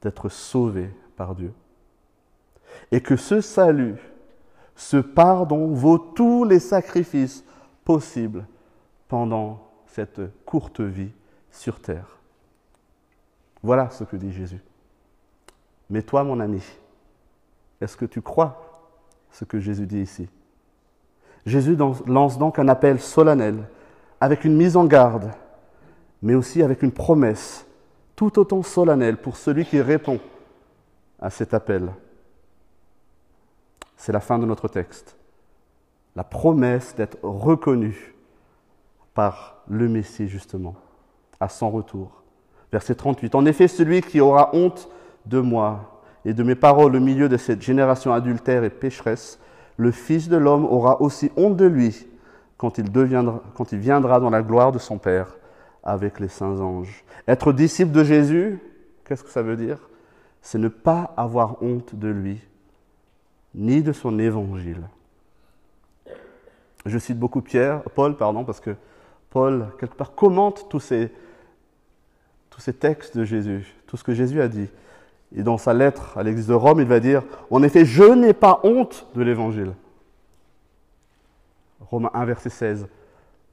d'être 0.02 0.28
sauvé 0.28 0.90
par 1.16 1.34
Dieu. 1.34 1.52
Et 2.92 3.00
que 3.00 3.16
ce 3.16 3.40
salut, 3.40 3.96
ce 4.76 4.98
pardon 4.98 5.72
vaut 5.72 5.98
tous 5.98 6.44
les 6.44 6.60
sacrifices 6.60 7.42
possibles 7.84 8.46
pendant 9.08 9.68
cette 9.88 10.20
courte 10.44 10.80
vie 10.80 11.10
sur 11.50 11.80
terre. 11.80 12.18
Voilà 13.62 13.90
ce 13.90 14.04
que 14.04 14.16
dit 14.16 14.32
Jésus. 14.32 14.60
Mais 15.90 16.02
toi, 16.02 16.22
mon 16.22 16.40
ami, 16.40 16.62
est-ce 17.80 17.96
que 17.96 18.04
tu 18.04 18.22
crois 18.22 18.84
ce 19.30 19.44
que 19.44 19.58
Jésus 19.58 19.86
dit 19.86 20.00
ici? 20.00 20.28
Jésus 21.46 21.76
lance 22.06 22.38
donc 22.38 22.58
un 22.58 22.68
appel 22.68 23.00
solennel, 23.00 23.68
avec 24.20 24.44
une 24.44 24.56
mise 24.56 24.76
en 24.76 24.84
garde, 24.84 25.30
mais 26.22 26.34
aussi 26.34 26.62
avec 26.62 26.82
une 26.82 26.92
promesse 26.92 27.64
tout 28.16 28.38
autant 28.38 28.62
solennelle 28.62 29.16
pour 29.16 29.36
celui 29.36 29.64
qui 29.64 29.80
répond 29.80 30.20
à 31.20 31.30
cet 31.30 31.54
appel. 31.54 31.90
C'est 33.96 34.12
la 34.12 34.20
fin 34.20 34.38
de 34.38 34.46
notre 34.46 34.68
texte. 34.68 35.16
La 36.16 36.24
promesse 36.24 36.94
d'être 36.96 37.18
reconnu 37.22 38.14
par 39.14 39.62
le 39.68 39.88
Messie, 39.88 40.28
justement, 40.28 40.74
à 41.40 41.48
son 41.48 41.70
retour. 41.70 42.22
Verset 42.72 42.94
38. 42.94 43.34
En 43.34 43.46
effet, 43.46 43.68
celui 43.68 44.02
qui 44.02 44.20
aura 44.20 44.54
honte 44.54 44.88
de 45.26 45.40
moi 45.40 46.00
et 46.24 46.34
de 46.34 46.42
mes 46.42 46.54
paroles 46.54 46.96
au 46.96 47.00
milieu 47.00 47.28
de 47.28 47.36
cette 47.36 47.62
génération 47.62 48.12
adultère 48.12 48.64
et 48.64 48.70
pécheresse, 48.70 49.38
le 49.76 49.90
Fils 49.90 50.28
de 50.28 50.36
l'homme 50.36 50.64
aura 50.64 51.00
aussi 51.00 51.30
honte 51.36 51.56
de 51.56 51.64
lui 51.64 52.06
quand 52.56 52.78
il, 52.78 52.90
deviendra, 52.90 53.42
quand 53.54 53.72
il 53.72 53.78
viendra 53.78 54.20
dans 54.20 54.30
la 54.30 54.42
gloire 54.42 54.72
de 54.72 54.78
son 54.78 54.98
Père 54.98 55.36
avec 55.82 56.20
les 56.20 56.28
saints 56.28 56.60
anges. 56.60 57.04
Être 57.26 57.52
disciple 57.52 57.92
de 57.92 58.04
Jésus, 58.04 58.58
qu'est-ce 59.04 59.22
que 59.22 59.30
ça 59.30 59.42
veut 59.42 59.56
dire? 59.56 59.78
C'est 60.42 60.58
ne 60.58 60.68
pas 60.68 61.14
avoir 61.16 61.62
honte 61.62 61.94
de 61.94 62.08
lui, 62.08 62.40
ni 63.54 63.82
de 63.82 63.92
son 63.92 64.18
évangile. 64.18 64.82
Je 66.84 66.98
cite 66.98 67.18
beaucoup 67.18 67.40
Pierre, 67.40 67.82
Paul, 67.94 68.16
pardon, 68.16 68.44
parce 68.44 68.60
que 68.60 68.74
Paul, 69.30 69.66
quelque 69.78 69.94
part, 69.94 70.14
commente 70.14 70.66
tous 70.68 70.80
ces, 70.80 71.12
tous 72.58 72.62
ces 72.62 72.72
textes 72.72 73.16
de 73.16 73.24
Jésus, 73.24 73.72
tout 73.86 73.96
ce 73.96 74.02
que 74.02 74.12
Jésus 74.12 74.42
a 74.42 74.48
dit. 74.48 74.68
Et 75.36 75.44
dans 75.44 75.58
sa 75.58 75.72
lettre 75.72 76.18
à 76.18 76.24
l'église 76.24 76.48
de 76.48 76.54
Rome, 76.54 76.80
il 76.80 76.88
va 76.88 76.98
dire, 76.98 77.22
en 77.52 77.62
effet, 77.62 77.84
je 77.84 78.02
n'ai 78.02 78.32
pas 78.32 78.58
honte 78.64 79.06
de 79.14 79.22
l'évangile. 79.22 79.74
Romains 81.78 82.10
1, 82.14 82.24
verset 82.24 82.50
16. 82.50 82.88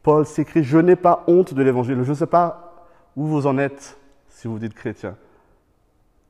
Paul 0.02 0.26
s'écrit, 0.26 0.64
je 0.64 0.80
n'ai 0.80 0.96
pas 0.96 1.24
honte 1.28 1.54
de 1.54 1.62
l'évangile. 1.62 2.02
Je 2.02 2.10
ne 2.10 2.16
sais 2.16 2.26
pas 2.26 2.88
où 3.16 3.28
vous 3.28 3.46
en 3.46 3.60
êtes 3.60 3.96
si 4.28 4.48
vous 4.48 4.58
dites 4.58 4.74
chrétien. 4.74 5.16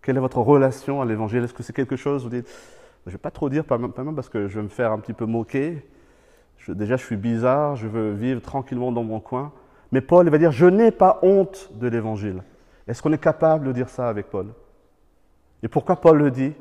Quelle 0.02 0.18
est 0.18 0.20
votre 0.20 0.40
relation 0.40 1.02
à 1.02 1.06
l'évangile? 1.06 1.46
Est-ce 1.46 1.54
que 1.54 1.64
c'est 1.64 1.72
quelque 1.72 1.96
chose, 1.96 2.24
vous 2.24 2.30
dites, 2.30 2.50
je 3.06 3.12
ne 3.12 3.14
vais 3.14 3.20
pas 3.20 3.32
trop 3.32 3.48
dire, 3.48 3.64
pas 3.64 3.78
même 3.78 4.16
parce 4.16 4.28
que 4.28 4.50
je 4.50 4.56
vais 4.56 4.64
me 4.64 4.68
faire 4.68 4.92
un 4.92 5.00
petit 5.00 5.14
peu 5.14 5.26
moquer. 5.26 5.82
déjà, 6.68 6.98
je 6.98 7.06
suis 7.06 7.16
bizarre, 7.16 7.78
je 7.78 7.88
veux 7.88 8.12
vivre 8.12 8.42
tranquillement 8.42 8.92
dans 8.92 9.04
mon 9.04 9.22
coin. 9.22 9.54
Mais 9.94 10.02
Paul, 10.02 10.26
il 10.26 10.30
va 10.30 10.38
dire, 10.38 10.52
je 10.52 10.66
n'ai 10.66 10.92
pas 10.92 11.20
honte 11.22 11.72
de 11.76 11.88
l'évangile. 11.88 12.42
Est-ce 12.88 13.02
qu'on 13.02 13.14
est 13.14 13.18
capable 13.18 13.68
de 13.68 13.72
dire 13.72 13.90
ça 13.90 14.08
avec 14.08 14.30
Paul? 14.30 14.48
Et 15.64 15.68
pourquoi 15.68 15.96
Paul 15.96 16.18
le 16.18 16.32
dit? 16.32 16.54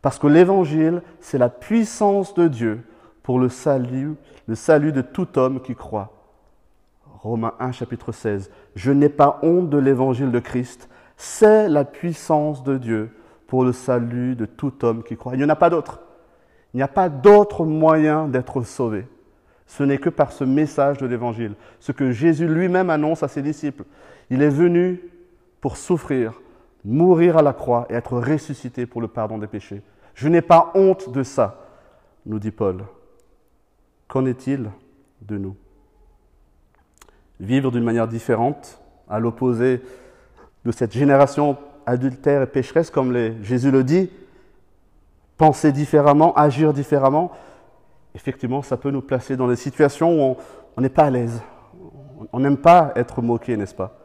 Parce 0.00 0.18
que 0.18 0.26
l'évangile, 0.26 1.02
c'est 1.20 1.38
la 1.38 1.48
puissance 1.48 2.34
de 2.34 2.48
Dieu 2.48 2.82
pour 3.22 3.38
le 3.38 3.48
salut, 3.48 4.14
le 4.48 4.54
salut 4.54 4.92
de 4.92 5.02
tout 5.02 5.38
homme 5.38 5.60
qui 5.60 5.74
croit. 5.74 6.12
Romains 7.06 7.54
1, 7.60 7.70
chapitre 7.72 8.10
16. 8.10 8.50
Je 8.74 8.90
n'ai 8.90 9.08
pas 9.08 9.38
honte 9.42 9.70
de 9.70 9.78
l'évangile 9.78 10.32
de 10.32 10.40
Christ. 10.40 10.88
C'est 11.16 11.68
la 11.68 11.84
puissance 11.84 12.64
de 12.64 12.78
Dieu 12.78 13.10
pour 13.46 13.64
le 13.64 13.72
salut 13.72 14.34
de 14.34 14.46
tout 14.46 14.84
homme 14.84 15.04
qui 15.04 15.16
croit. 15.16 15.34
Il 15.34 15.38
n'y 15.38 15.44
en 15.44 15.50
a 15.50 15.56
pas 15.56 15.70
d'autre. 15.70 16.00
Il 16.74 16.78
n'y 16.78 16.82
a 16.82 16.88
pas 16.88 17.08
d'autre 17.08 17.64
moyen 17.64 18.26
d'être 18.26 18.62
sauvé. 18.62 19.06
Ce 19.66 19.84
n'est 19.84 19.98
que 19.98 20.08
par 20.08 20.32
ce 20.32 20.42
message 20.42 20.98
de 20.98 21.06
l'évangile, 21.06 21.54
ce 21.78 21.92
que 21.92 22.10
Jésus 22.10 22.48
lui-même 22.48 22.90
annonce 22.90 23.22
à 23.22 23.28
ses 23.28 23.42
disciples. 23.42 23.84
Il 24.30 24.42
est 24.42 24.48
venu 24.48 25.00
pour 25.62 25.78
souffrir, 25.78 26.34
mourir 26.84 27.38
à 27.38 27.42
la 27.42 27.54
croix 27.54 27.86
et 27.88 27.94
être 27.94 28.18
ressuscité 28.18 28.84
pour 28.84 29.00
le 29.00 29.08
pardon 29.08 29.38
des 29.38 29.46
péchés. 29.46 29.80
Je 30.14 30.28
n'ai 30.28 30.42
pas 30.42 30.72
honte 30.74 31.10
de 31.10 31.22
ça, 31.22 31.60
nous 32.26 32.40
dit 32.40 32.50
Paul. 32.50 32.84
Qu'en 34.08 34.26
est-il 34.26 34.70
de 35.22 35.38
nous? 35.38 35.56
Vivre 37.40 37.70
d'une 37.70 37.84
manière 37.84 38.08
différente, 38.08 38.80
à 39.08 39.20
l'opposé 39.20 39.82
de 40.64 40.72
cette 40.72 40.92
génération 40.92 41.56
adultère 41.86 42.42
et 42.42 42.46
pécheresse, 42.46 42.90
comme 42.90 43.16
Jésus 43.42 43.70
le 43.70 43.84
dit, 43.84 44.10
penser 45.36 45.70
différemment, 45.70 46.34
agir 46.34 46.72
différemment, 46.72 47.30
effectivement, 48.16 48.62
ça 48.62 48.76
peut 48.76 48.90
nous 48.90 49.00
placer 49.00 49.36
dans 49.36 49.48
des 49.48 49.56
situations 49.56 50.32
où 50.32 50.36
on 50.76 50.80
n'est 50.80 50.88
pas 50.88 51.04
à 51.04 51.10
l'aise. 51.10 51.40
On 52.32 52.40
n'aime 52.40 52.56
pas 52.58 52.92
être 52.96 53.22
moqué, 53.22 53.56
n'est-ce 53.56 53.74
pas? 53.74 54.01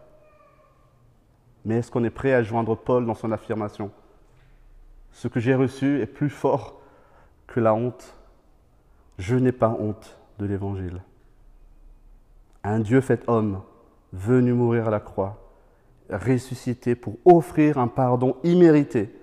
Mais 1.68 1.80
est-ce 1.80 1.92
qu'on 1.92 2.06
est 2.06 2.10
prêt 2.10 2.34
à 2.34 2.44
joindre 2.44 2.78
Paul 2.78 3.06
dans 3.06 3.14
son 3.14 3.34
affirmation? 3.34 3.92
Ce 5.12 5.28
que 5.28 5.42
j'ai 5.42 5.54
reçu 5.54 6.00
est 6.00 6.06
plus 6.06 6.30
fort 6.30 6.80
que 7.46 7.60
la 7.60 7.74
honte. 7.74 8.16
Je 9.20 9.36
n'ai 9.36 9.52
pas 9.52 9.76
honte 9.78 10.18
de 10.40 10.46
l'Évangile. 10.46 11.02
Un 12.64 12.80
Dieu 12.80 13.02
fait 13.02 13.22
homme, 13.28 13.62
venu 14.14 14.54
mourir 14.54 14.88
à 14.88 14.92
la 14.92 15.02
croix, 15.02 15.46
ressuscité 16.10 16.96
pour 16.96 17.18
offrir 17.26 17.78
un 17.80 17.90
pardon 17.90 18.38
immérité 18.46 19.14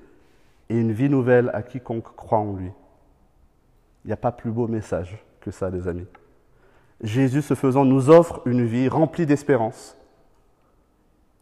et 0.68 0.78
une 0.78 0.92
vie 0.92 1.08
nouvelle 1.08 1.50
à 1.54 1.62
quiconque 1.62 2.14
croit 2.14 2.40
en 2.40 2.52
lui. 2.52 2.72
Il 4.04 4.08
n'y 4.08 4.12
a 4.12 4.18
pas 4.18 4.32
plus 4.32 4.50
beau 4.50 4.68
message 4.68 5.16
que 5.40 5.50
ça, 5.50 5.70
les 5.70 5.88
amis. 5.88 6.06
Jésus, 7.00 7.40
ce 7.40 7.54
faisant, 7.54 7.86
nous 7.86 8.10
offre 8.10 8.42
une 8.44 8.66
vie 8.66 8.88
remplie 8.88 9.24
d'espérance. 9.24 9.96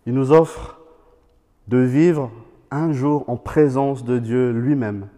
Il 0.07 0.15
nous 0.15 0.31
offre 0.31 0.79
de 1.69 1.79
vivre 1.79 2.31
un 2.71 2.93
jour 2.93 3.25
en 3.29 3.37
présence 3.37 4.05
de 4.05 4.19
Dieu 4.19 4.51
lui-même. 4.51 5.09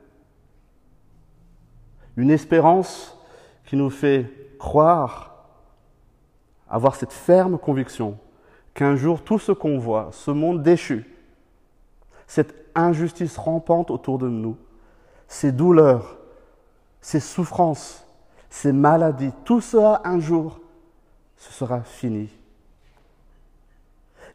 Une 2.16 2.30
espérance 2.30 3.18
qui 3.64 3.76
nous 3.76 3.90
fait 3.90 4.30
croire, 4.58 5.46
avoir 6.68 6.94
cette 6.94 7.12
ferme 7.12 7.58
conviction 7.58 8.18
qu'un 8.74 8.96
jour 8.96 9.22
tout 9.22 9.38
ce 9.38 9.52
qu'on 9.52 9.78
voit, 9.78 10.10
ce 10.12 10.30
monde 10.30 10.62
déchu, 10.62 11.06
cette 12.26 12.54
injustice 12.74 13.36
rampante 13.36 13.90
autour 13.90 14.18
de 14.18 14.28
nous, 14.28 14.56
ces 15.28 15.52
douleurs, 15.52 16.16
ces 17.00 17.20
souffrances, 17.20 18.04
ces 18.50 18.72
maladies, 18.72 19.32
tout 19.44 19.60
cela 19.60 20.00
un 20.04 20.18
jour, 20.18 20.60
ce 21.36 21.52
sera 21.52 21.82
fini. 21.82 22.30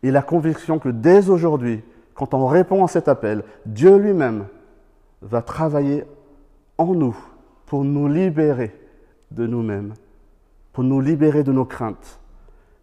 Et 0.03 0.11
la 0.11 0.21
conviction 0.21 0.79
que 0.79 0.89
dès 0.89 1.29
aujourd'hui, 1.29 1.83
quand 2.19 2.33
on 2.33 2.47
répond 2.47 2.83
à 2.83 2.89
cet 2.89 3.07
appel, 3.07 3.45
Dieu 3.65 3.95
lui-même 3.95 4.47
va 5.21 5.41
travailler 5.41 6.03
en 6.77 6.93
nous 6.93 7.17
pour 7.65 7.85
nous 7.85 8.09
libérer 8.09 8.77
de 9.31 9.47
nous-mêmes, 9.47 9.93
pour 10.73 10.83
nous 10.83 10.99
libérer 10.99 11.43
de 11.43 11.53
nos 11.53 11.63
craintes, 11.63 12.19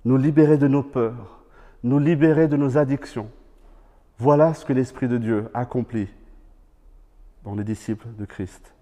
nous 0.07 0.17
libérer 0.17 0.57
de 0.57 0.69
nos 0.69 0.83
peurs, 0.83 1.43
nous 1.83 1.99
libérer 1.99 2.49
de 2.49 2.57
nos 2.57 2.79
addictions. 2.79 3.29
Voilà 4.17 4.55
ce 4.55 4.65
que 4.65 4.73
l'Esprit 4.73 5.07
de 5.07 5.19
Dieu 5.19 5.51
accomplit 5.53 6.09
dans 7.45 7.55
les 7.55 7.65
disciples 7.65 8.09
de 8.19 8.25
Christ. 8.25 8.73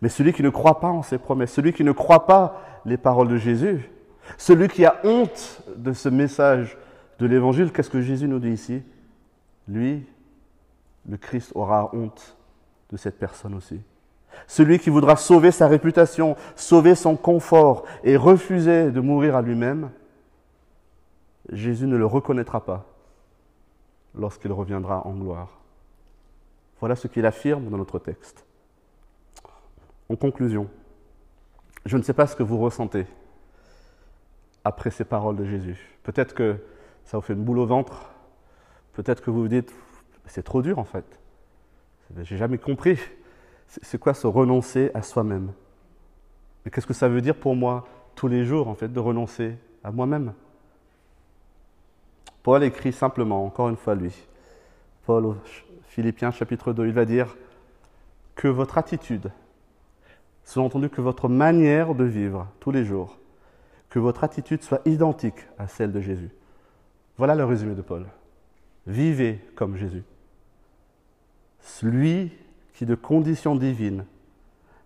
Mais 0.00 0.08
celui 0.08 0.32
qui 0.32 0.42
ne 0.42 0.48
croit 0.48 0.80
pas 0.80 0.88
en 0.88 1.02
ses 1.02 1.18
promesses, 1.18 1.52
celui 1.52 1.74
qui 1.74 1.84
ne 1.84 1.92
croit 1.92 2.26
pas 2.26 2.62
les 2.86 2.96
paroles 2.96 3.28
de 3.28 3.36
Jésus, 3.36 3.90
celui 4.38 4.68
qui 4.68 4.86
a 4.86 4.96
honte 5.04 5.60
de 5.76 5.92
ce 5.92 6.08
message 6.08 6.78
de 7.18 7.26
l'Évangile, 7.26 7.72
qu'est-ce 7.72 7.90
que 7.90 8.00
Jésus 8.00 8.28
nous 8.28 8.38
dit 8.38 8.50
ici? 8.50 8.82
Lui, 9.68 10.06
le 11.08 11.16
Christ 11.16 11.52
aura 11.54 11.90
honte 11.94 12.36
de 12.90 12.96
cette 12.96 13.18
personne 13.18 13.54
aussi. 13.54 13.80
Celui 14.46 14.78
qui 14.78 14.90
voudra 14.90 15.16
sauver 15.16 15.50
sa 15.50 15.66
réputation, 15.66 16.36
sauver 16.56 16.94
son 16.94 17.16
confort 17.16 17.84
et 18.04 18.16
refuser 18.16 18.90
de 18.90 19.00
mourir 19.00 19.34
à 19.34 19.42
lui-même, 19.42 19.90
Jésus 21.50 21.86
ne 21.86 21.96
le 21.96 22.06
reconnaîtra 22.06 22.64
pas 22.64 22.86
lorsqu'il 24.14 24.52
reviendra 24.52 25.06
en 25.06 25.14
gloire. 25.14 25.48
Voilà 26.80 26.96
ce 26.96 27.08
qu'il 27.08 27.24
affirme 27.24 27.70
dans 27.70 27.78
notre 27.78 27.98
texte. 27.98 28.44
En 30.08 30.16
conclusion, 30.16 30.68
je 31.84 31.96
ne 31.96 32.02
sais 32.02 32.12
pas 32.12 32.26
ce 32.26 32.36
que 32.36 32.42
vous 32.42 32.58
ressentez 32.58 33.06
après 34.64 34.90
ces 34.90 35.04
paroles 35.04 35.36
de 35.36 35.44
Jésus. 35.44 35.98
Peut-être 36.02 36.34
que 36.34 36.56
ça 37.06 37.16
vous 37.16 37.22
fait 37.22 37.32
une 37.32 37.44
boule 37.44 37.60
au 37.60 37.66
ventre. 37.66 38.10
Peut-être 38.92 39.22
que 39.22 39.30
vous 39.30 39.42
vous 39.42 39.48
dites, 39.48 39.72
c'est 40.26 40.42
trop 40.42 40.60
dur 40.60 40.78
en 40.78 40.84
fait. 40.84 41.04
J'ai 42.22 42.36
jamais 42.36 42.58
compris. 42.58 42.98
C'est 43.66 43.98
quoi 43.98 44.12
se 44.12 44.26
renoncer 44.26 44.90
à 44.92 45.02
soi-même? 45.02 45.52
Mais 46.64 46.70
qu'est-ce 46.70 46.86
que 46.86 46.94
ça 46.94 47.08
veut 47.08 47.20
dire 47.20 47.36
pour 47.36 47.56
moi 47.56 47.86
tous 48.14 48.28
les 48.28 48.44
jours 48.44 48.68
en 48.68 48.74
fait 48.74 48.92
de 48.92 49.00
renoncer 49.00 49.56
à 49.82 49.92
moi-même? 49.92 50.34
Paul 52.42 52.62
écrit 52.62 52.92
simplement, 52.92 53.44
encore 53.44 53.68
une 53.68 53.76
fois 53.76 53.94
lui, 53.94 54.14
Paul 55.04 55.26
au 55.26 55.36
Philippiens 55.88 56.30
chapitre 56.30 56.72
2, 56.72 56.86
il 56.86 56.92
va 56.92 57.04
dire 57.04 57.36
que 58.34 58.48
votre 58.48 58.78
attitude, 58.78 59.30
sous-entendu 60.44 60.90
que 60.90 61.00
votre 61.00 61.28
manière 61.28 61.94
de 61.94 62.04
vivre 62.04 62.48
tous 62.60 62.70
les 62.70 62.84
jours, 62.84 63.18
que 63.90 63.98
votre 63.98 64.22
attitude 64.24 64.62
soit 64.62 64.80
identique 64.84 65.46
à 65.58 65.66
celle 65.66 65.92
de 65.92 66.00
Jésus. 66.00 66.30
Voilà 67.18 67.34
le 67.34 67.44
résumé 67.44 67.74
de 67.74 67.82
Paul. 67.82 68.06
Vivez 68.86 69.40
comme 69.54 69.76
Jésus. 69.76 70.04
Lui 71.82 72.32
qui, 72.74 72.86
de 72.86 72.94
condition 72.94 73.56
divine, 73.56 74.04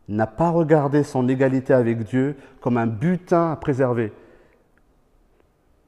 n'a 0.09 0.27
pas 0.27 0.51
regardé 0.51 1.03
son 1.03 1.29
égalité 1.29 1.73
avec 1.73 2.05
Dieu 2.05 2.37
comme 2.61 2.79
un 2.79 2.87
butin 2.87 3.53
à 3.53 3.57
préserver. 3.57 4.13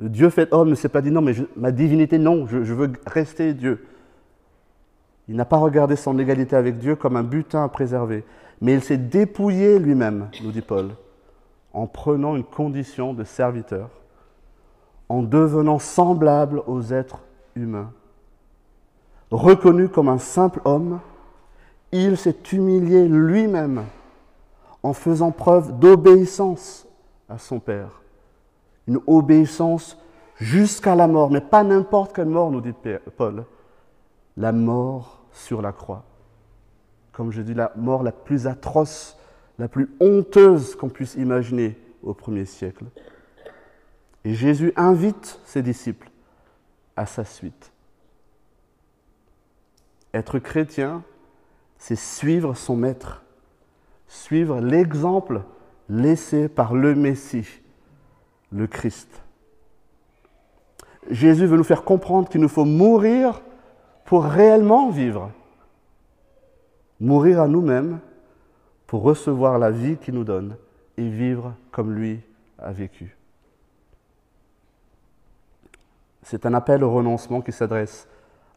Le 0.01 0.09
Dieu 0.09 0.31
fait 0.31 0.53
homme 0.53 0.71
ne 0.71 0.75
s'est 0.75 0.89
pas 0.89 1.01
dit 1.01 1.11
non, 1.11 1.23
mais 1.23 1.35
ma 1.57 1.71
divinité, 1.71 2.19
non, 2.19 2.47
je, 2.47 2.65
je 2.65 2.75
veux 2.75 2.93
rester 3.07 3.55
Dieu. 3.55 3.87
Il 5.29 5.37
n'a 5.37 5.45
pas 5.45 5.59
regardé 5.59 5.97
son 5.97 6.19
égalité 6.19 6.57
avec 6.57 6.79
Dieu 6.79 6.97
comme 6.97 7.17
un 7.17 7.23
butin 7.23 7.65
à 7.65 7.69
préserver, 7.69 8.25
mais 8.61 8.75
il 8.75 8.83
s'est 8.83 8.97
dépouillé 8.99 9.79
lui-même, 9.79 10.29
nous 10.43 10.51
dit 10.51 10.61
Paul, 10.61 10.91
en 11.73 11.87
prenant 11.87 12.37
une 12.37 12.45
condition 12.45 13.15
de 13.15 13.25
serviteur 13.25 13.91
en 15.09 15.23
devenant 15.23 15.79
semblable 15.79 16.63
aux 16.67 16.93
êtres 16.93 17.21
humains. 17.55 17.93
Reconnu 19.31 19.89
comme 19.89 20.09
un 20.09 20.19
simple 20.19 20.61
homme, 20.65 21.01
il 21.93 22.17
s'est 22.17 22.37
humilié 22.53 23.07
lui-même 23.09 23.85
en 24.83 24.93
faisant 24.93 25.31
preuve 25.31 25.79
d'obéissance 25.79 26.87
à 27.29 27.39
son 27.39 27.61
Père. 27.61 28.03
Une 28.89 29.01
obéissance 29.07 29.99
jusqu'à 30.37 30.95
la 30.95 31.07
mort, 31.07 31.31
mais 31.31 31.41
pas 31.41 31.63
n'importe 31.63 32.15
quelle 32.15 32.29
mort, 32.29 32.51
nous 32.51 32.61
dit 32.61 32.75
Paul. 33.17 33.45
La 34.37 34.53
mort 34.53 35.23
sur 35.33 35.63
la 35.63 35.73
croix. 35.73 36.05
Comme 37.13 37.31
je 37.31 37.43
dis, 37.43 37.55
la 37.55 37.73
mort 37.77 38.03
la 38.03 38.13
plus 38.13 38.47
atroce, 38.47 39.19
la 39.59 39.69
plus 39.69 39.95
honteuse 40.01 40.75
qu'on 40.75 40.89
puisse 40.89 41.15
imaginer 41.15 41.79
au 42.03 42.15
premier 42.15 42.47
siècle. 42.47 42.87
Et 44.25 44.35
Jésus 44.35 44.73
invite 44.77 45.41
ses 45.45 45.63
disciples 45.63 46.11
à 46.97 47.07
sa 47.07 47.25
suite. 47.25 47.73
Être 50.15 50.39
chrétien, 50.39 51.03
c'est 51.79 51.97
suivre 51.97 52.55
son 52.55 52.77
maître, 52.77 53.23
suivre 54.07 54.61
l'exemple 54.61 55.43
laissé 55.89 56.49
par 56.49 56.75
le 56.75 56.95
Messie, 56.95 57.49
le 58.53 58.67
Christ. 58.67 59.23
Jésus 61.11 61.47
veut 61.47 61.57
nous 61.57 61.65
faire 61.65 61.83
comprendre 61.83 62.29
qu'il 62.29 62.41
nous 62.41 62.49
faut 62.49 62.65
mourir 62.65 63.43
pour 64.05 64.25
réellement 64.25 64.91
vivre. 64.91 65.31
Mourir 67.01 67.41
à 67.41 67.49
nous-mêmes 67.49 67.99
pour 68.87 69.03
recevoir 69.03 69.59
la 69.59 69.71
vie 69.71 69.97
qu'il 69.97 70.15
nous 70.15 70.25
donne 70.25 70.57
et 70.97 71.09
vivre 71.09 71.55
comme 71.73 71.93
lui 71.93 72.21
a 72.59 72.71
vécu. 72.71 73.17
C'est 76.23 76.47
un 76.47 76.55
appel 76.55 76.85
au 76.85 76.93
renoncement 76.93 77.41
qui 77.41 77.53
s'adresse 77.53 78.07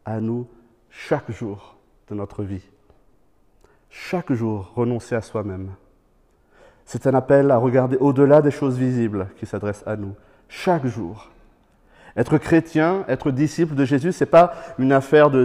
à 0.04 0.20
nous 0.20 0.46
chaque 0.90 1.30
jour 1.30 1.76
de 2.08 2.14
notre 2.14 2.42
vie. 2.42 2.64
Chaque 3.90 4.32
jour, 4.32 4.72
renoncer 4.74 5.14
à 5.14 5.22
soi-même. 5.22 5.72
C'est 6.84 7.06
un 7.06 7.14
appel 7.14 7.50
à 7.50 7.56
regarder 7.56 7.96
au-delà 7.96 8.42
des 8.42 8.50
choses 8.50 8.78
visibles 8.78 9.28
qui 9.36 9.46
s'adresse 9.46 9.82
à 9.86 9.96
nous. 9.96 10.14
Chaque 10.48 10.86
jour. 10.86 11.30
Être 12.16 12.38
chrétien, 12.38 13.04
être 13.08 13.30
disciple 13.30 13.74
de 13.74 13.84
Jésus, 13.84 14.12
ce 14.12 14.24
n'est 14.24 14.30
pas 14.30 14.54
une 14.78 14.92
affaire 14.92 15.30
de 15.30 15.44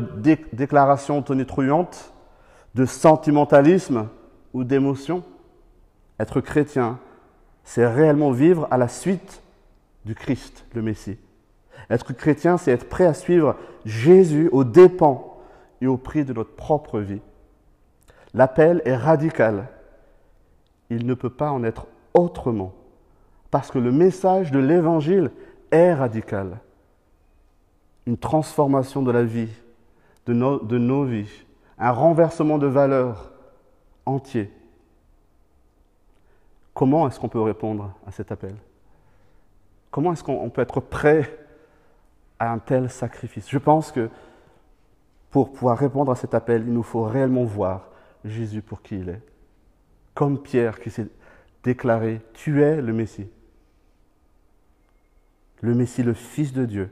déclaration 0.54 1.22
tonitruante, 1.22 2.14
de 2.76 2.86
sentimentalisme 2.86 4.08
ou 4.54 4.64
d'émotion. 4.64 5.24
Être 6.20 6.40
chrétien, 6.40 7.00
c'est 7.64 7.88
réellement 7.88 8.32
vivre 8.32 8.68
à 8.70 8.78
la 8.78 8.88
suite 8.88 9.42
du 10.06 10.16
Christ, 10.16 10.66
le 10.74 10.82
Messie. 10.82 11.18
Être 11.92 12.14
chrétien, 12.14 12.58
c'est 12.58 12.72
être 12.72 12.88
prêt 12.88 13.06
à 13.06 13.14
suivre 13.14 13.58
Jésus 13.84 14.48
aux 14.54 14.64
dépens 14.64 15.38
et 15.82 15.88
au 15.88 15.98
prix 15.98 16.24
de 16.24 16.32
notre 16.32 16.56
propre 16.56 17.00
vie. 17.00 17.22
L'appel 18.34 18.82
est 18.86 18.96
radical. 18.96 19.68
Il 20.90 21.06
ne 21.06 21.14
peut 21.14 21.30
pas 21.30 21.52
en 21.52 21.66
être 21.66 21.88
autrement, 22.14 22.74
parce 23.50 23.72
que 23.72 23.80
le 23.80 23.92
message 23.92 24.52
de 24.52 24.60
l'Évangile 24.60 25.32
est 25.72 25.94
radical. 25.94 26.60
Une 28.06 28.18
transformation 28.18 29.02
de 29.02 29.12
la 29.12 29.24
vie, 29.24 29.52
de 30.28 30.34
nos, 30.34 31.04
vies, 31.04 31.46
un 31.78 31.92
renversement 31.92 32.58
de 32.58 32.68
valeurs 32.68 33.32
entier. 34.06 34.50
Comment 36.74 37.08
est-ce 37.08 37.20
qu'on 37.20 37.28
peut 37.28 37.42
répondre 37.42 37.94
à 38.08 38.12
cet 38.12 38.32
appel? 38.32 38.56
Comment 39.90 40.14
est-ce 40.14 40.24
qu'on 40.24 40.50
peut 40.50 40.62
être 40.62 40.80
prêt 40.80 41.38
à 42.42 42.52
un 42.52 42.58
tel 42.58 42.90
sacrifice. 42.90 43.48
Je 43.52 43.60
pense 43.60 43.92
que 43.92 44.10
pour 45.30 45.52
pouvoir 45.52 45.78
répondre 45.78 46.12
à 46.12 46.16
cet 46.16 46.34
appel, 46.34 46.64
il 46.66 46.74
nous 46.74 46.82
faut 46.82 47.04
réellement 47.04 47.44
voir 47.44 47.92
Jésus 48.26 48.64
pour 48.64 48.82
qui 48.82 48.98
il 48.98 49.10
est. 49.10 49.22
Comme 50.16 50.42
Pierre 50.42 50.80
qui 50.80 50.90
s'est 50.90 51.06
déclaré, 51.64 52.20
tu 52.34 52.64
es 52.64 52.82
le 52.82 52.94
Messie. 52.94 53.28
Le 55.62 55.76
Messie, 55.76 56.02
le 56.02 56.16
Fils 56.16 56.52
de 56.52 56.66
Dieu. 56.66 56.90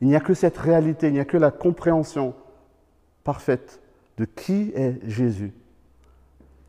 Il 0.00 0.06
n'y 0.06 0.14
a 0.14 0.20
que 0.20 0.32
cette 0.32 0.56
réalité, 0.56 1.08
il 1.08 1.14
n'y 1.14 1.18
a 1.18 1.24
que 1.24 1.36
la 1.36 1.50
compréhension 1.50 2.36
parfaite 3.24 3.82
de 4.16 4.26
qui 4.26 4.70
est 4.76 5.00
Jésus. 5.02 5.52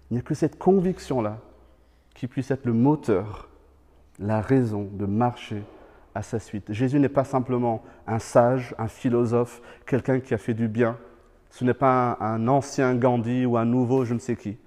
Il 0.10 0.16
n'y 0.16 0.20
a 0.20 0.24
que 0.24 0.34
cette 0.34 0.58
conviction-là 0.58 1.38
qui 2.16 2.26
puisse 2.26 2.50
être 2.50 2.66
le 2.66 2.74
moteur, 2.74 3.50
la 4.18 4.42
raison 4.42 4.90
de 4.94 5.06
marcher 5.06 5.62
à 6.20 6.22
sa 6.22 6.38
suite. 6.38 6.74
Jésus 6.74 7.00
n'est 7.00 7.08
pas 7.08 7.24
simplement 7.24 7.82
un 8.06 8.20
sage, 8.20 8.76
un 8.78 8.90
philosophe, 8.90 9.62
quelqu'un 9.86 10.20
qui 10.20 10.34
a 10.34 10.38
fait 10.38 10.54
du 10.54 10.68
bien. 10.68 10.98
Ce 11.50 11.64
n'est 11.64 11.74
pas 11.74 12.18
un, 12.20 12.50
ancien 12.50 12.94
Gandhi 12.94 13.46
ou 13.46 13.56
un 13.56 13.64
nouveau 13.64 14.04
je 14.04 14.14
ne 14.14 14.20
sais 14.20 14.36
qui. 14.36 14.58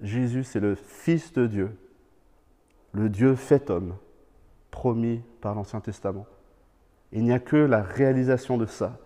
Jésus, 0.00 0.42
c'est 0.42 0.58
le 0.58 0.74
Fils 0.74 1.34
de 1.34 1.46
Dieu, 1.46 1.76
le 2.92 3.10
Dieu 3.10 3.34
fait 3.36 3.68
homme, 3.68 3.94
promis 4.70 5.20
par 5.42 5.54
l'Ancien 5.54 5.80
Testament. 5.80 6.24
Il 7.12 7.24
n'y 7.24 7.32
a 7.32 7.40
que 7.40 7.56
la 7.56 7.82
réalisation 7.82 8.56
de 8.56 8.64
ça 8.64 8.96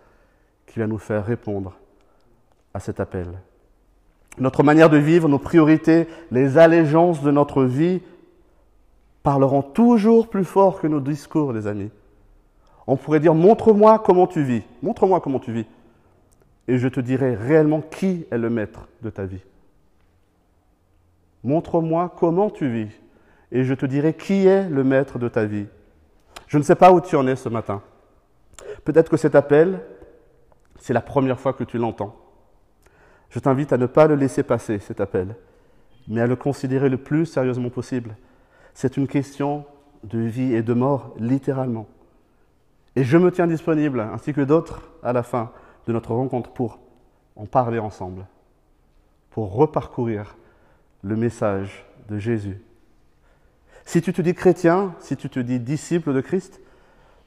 qui 0.67 0.79
va 0.79 0.87
nous 0.87 0.97
faire 0.97 1.25
répondre 1.25 1.77
à 2.73 2.79
cet 2.79 3.01
appel. 3.01 3.27
Notre 4.37 4.63
manière 4.63 4.89
de 4.89 4.97
vivre, 4.97 5.27
nos 5.27 5.39
priorités, 5.39 6.07
les 6.31 6.57
allégeances 6.57 7.21
de 7.21 7.31
notre 7.31 7.65
vie 7.65 8.01
parleront 9.25 9.63
toujours 9.63 10.29
plus 10.29 10.45
fort 10.45 10.79
que 10.79 10.85
nos 10.85 10.99
discours, 10.99 11.51
les 11.51 11.65
amis. 11.65 11.89
On 12.85 12.95
pourrait 12.95 13.19
dire, 13.19 13.33
montre-moi 13.33 13.97
comment 13.97 14.27
tu 14.27 14.43
vis, 14.43 14.61
montre-moi 14.83 15.19
comment 15.19 15.39
tu 15.39 15.51
vis, 15.51 15.65
et 16.67 16.77
je 16.77 16.87
te 16.87 16.99
dirai 16.99 17.33
réellement 17.33 17.81
qui 17.81 18.27
est 18.29 18.37
le 18.37 18.51
maître 18.51 18.87
de 19.01 19.09
ta 19.09 19.25
vie. 19.25 19.41
Montre-moi 21.43 22.13
comment 22.19 22.51
tu 22.51 22.69
vis, 22.69 22.91
et 23.51 23.63
je 23.63 23.73
te 23.73 23.87
dirai 23.87 24.13
qui 24.13 24.45
est 24.45 24.69
le 24.69 24.83
maître 24.83 25.17
de 25.17 25.27
ta 25.27 25.45
vie. 25.45 25.65
Je 26.45 26.59
ne 26.59 26.63
sais 26.63 26.75
pas 26.75 26.91
où 26.91 27.01
tu 27.01 27.15
en 27.15 27.25
es 27.25 27.35
ce 27.35 27.49
matin. 27.49 27.81
Peut-être 28.83 29.09
que 29.09 29.17
cet 29.17 29.33
appel, 29.33 29.81
c'est 30.77 30.93
la 30.93 31.01
première 31.01 31.39
fois 31.39 31.53
que 31.53 31.63
tu 31.63 31.79
l'entends. 31.79 32.15
Je 33.31 33.39
t'invite 33.39 33.73
à 33.73 33.77
ne 33.77 33.87
pas 33.87 34.05
le 34.05 34.13
laisser 34.13 34.43
passer, 34.43 34.77
cet 34.77 35.01
appel, 35.01 35.35
mais 36.07 36.21
à 36.21 36.27
le 36.27 36.35
considérer 36.35 36.89
le 36.89 36.97
plus 36.97 37.25
sérieusement 37.25 37.71
possible. 37.71 38.15
C'est 38.75 38.97
une 38.97 39.07
question 39.07 39.65
de 40.03 40.19
vie 40.19 40.53
et 40.53 40.61
de 40.61 40.73
mort, 40.73 41.15
littéralement. 41.17 41.87
Et 42.97 43.03
je 43.03 43.17
me 43.17 43.31
tiens 43.31 43.47
disponible, 43.47 44.01
ainsi 44.01 44.33
que 44.33 44.41
d'autres, 44.41 44.91
à 45.01 45.13
la 45.13 45.23
fin 45.23 45.51
de 45.87 45.93
notre 45.93 46.13
rencontre 46.13 46.51
pour 46.51 46.79
en 47.37 47.45
parler 47.45 47.79
ensemble, 47.79 48.25
pour 49.31 49.53
reparcourir 49.53 50.35
le 51.03 51.15
message 51.15 51.85
de 52.09 52.19
Jésus. 52.19 52.61
Si 53.85 54.01
tu 54.01 54.11
te 54.11 54.21
dis 54.21 54.33
chrétien, 54.33 54.93
si 54.99 55.15
tu 55.15 55.29
te 55.29 55.39
dis 55.39 55.59
disciple 55.59 56.13
de 56.13 56.21
Christ, 56.21 56.59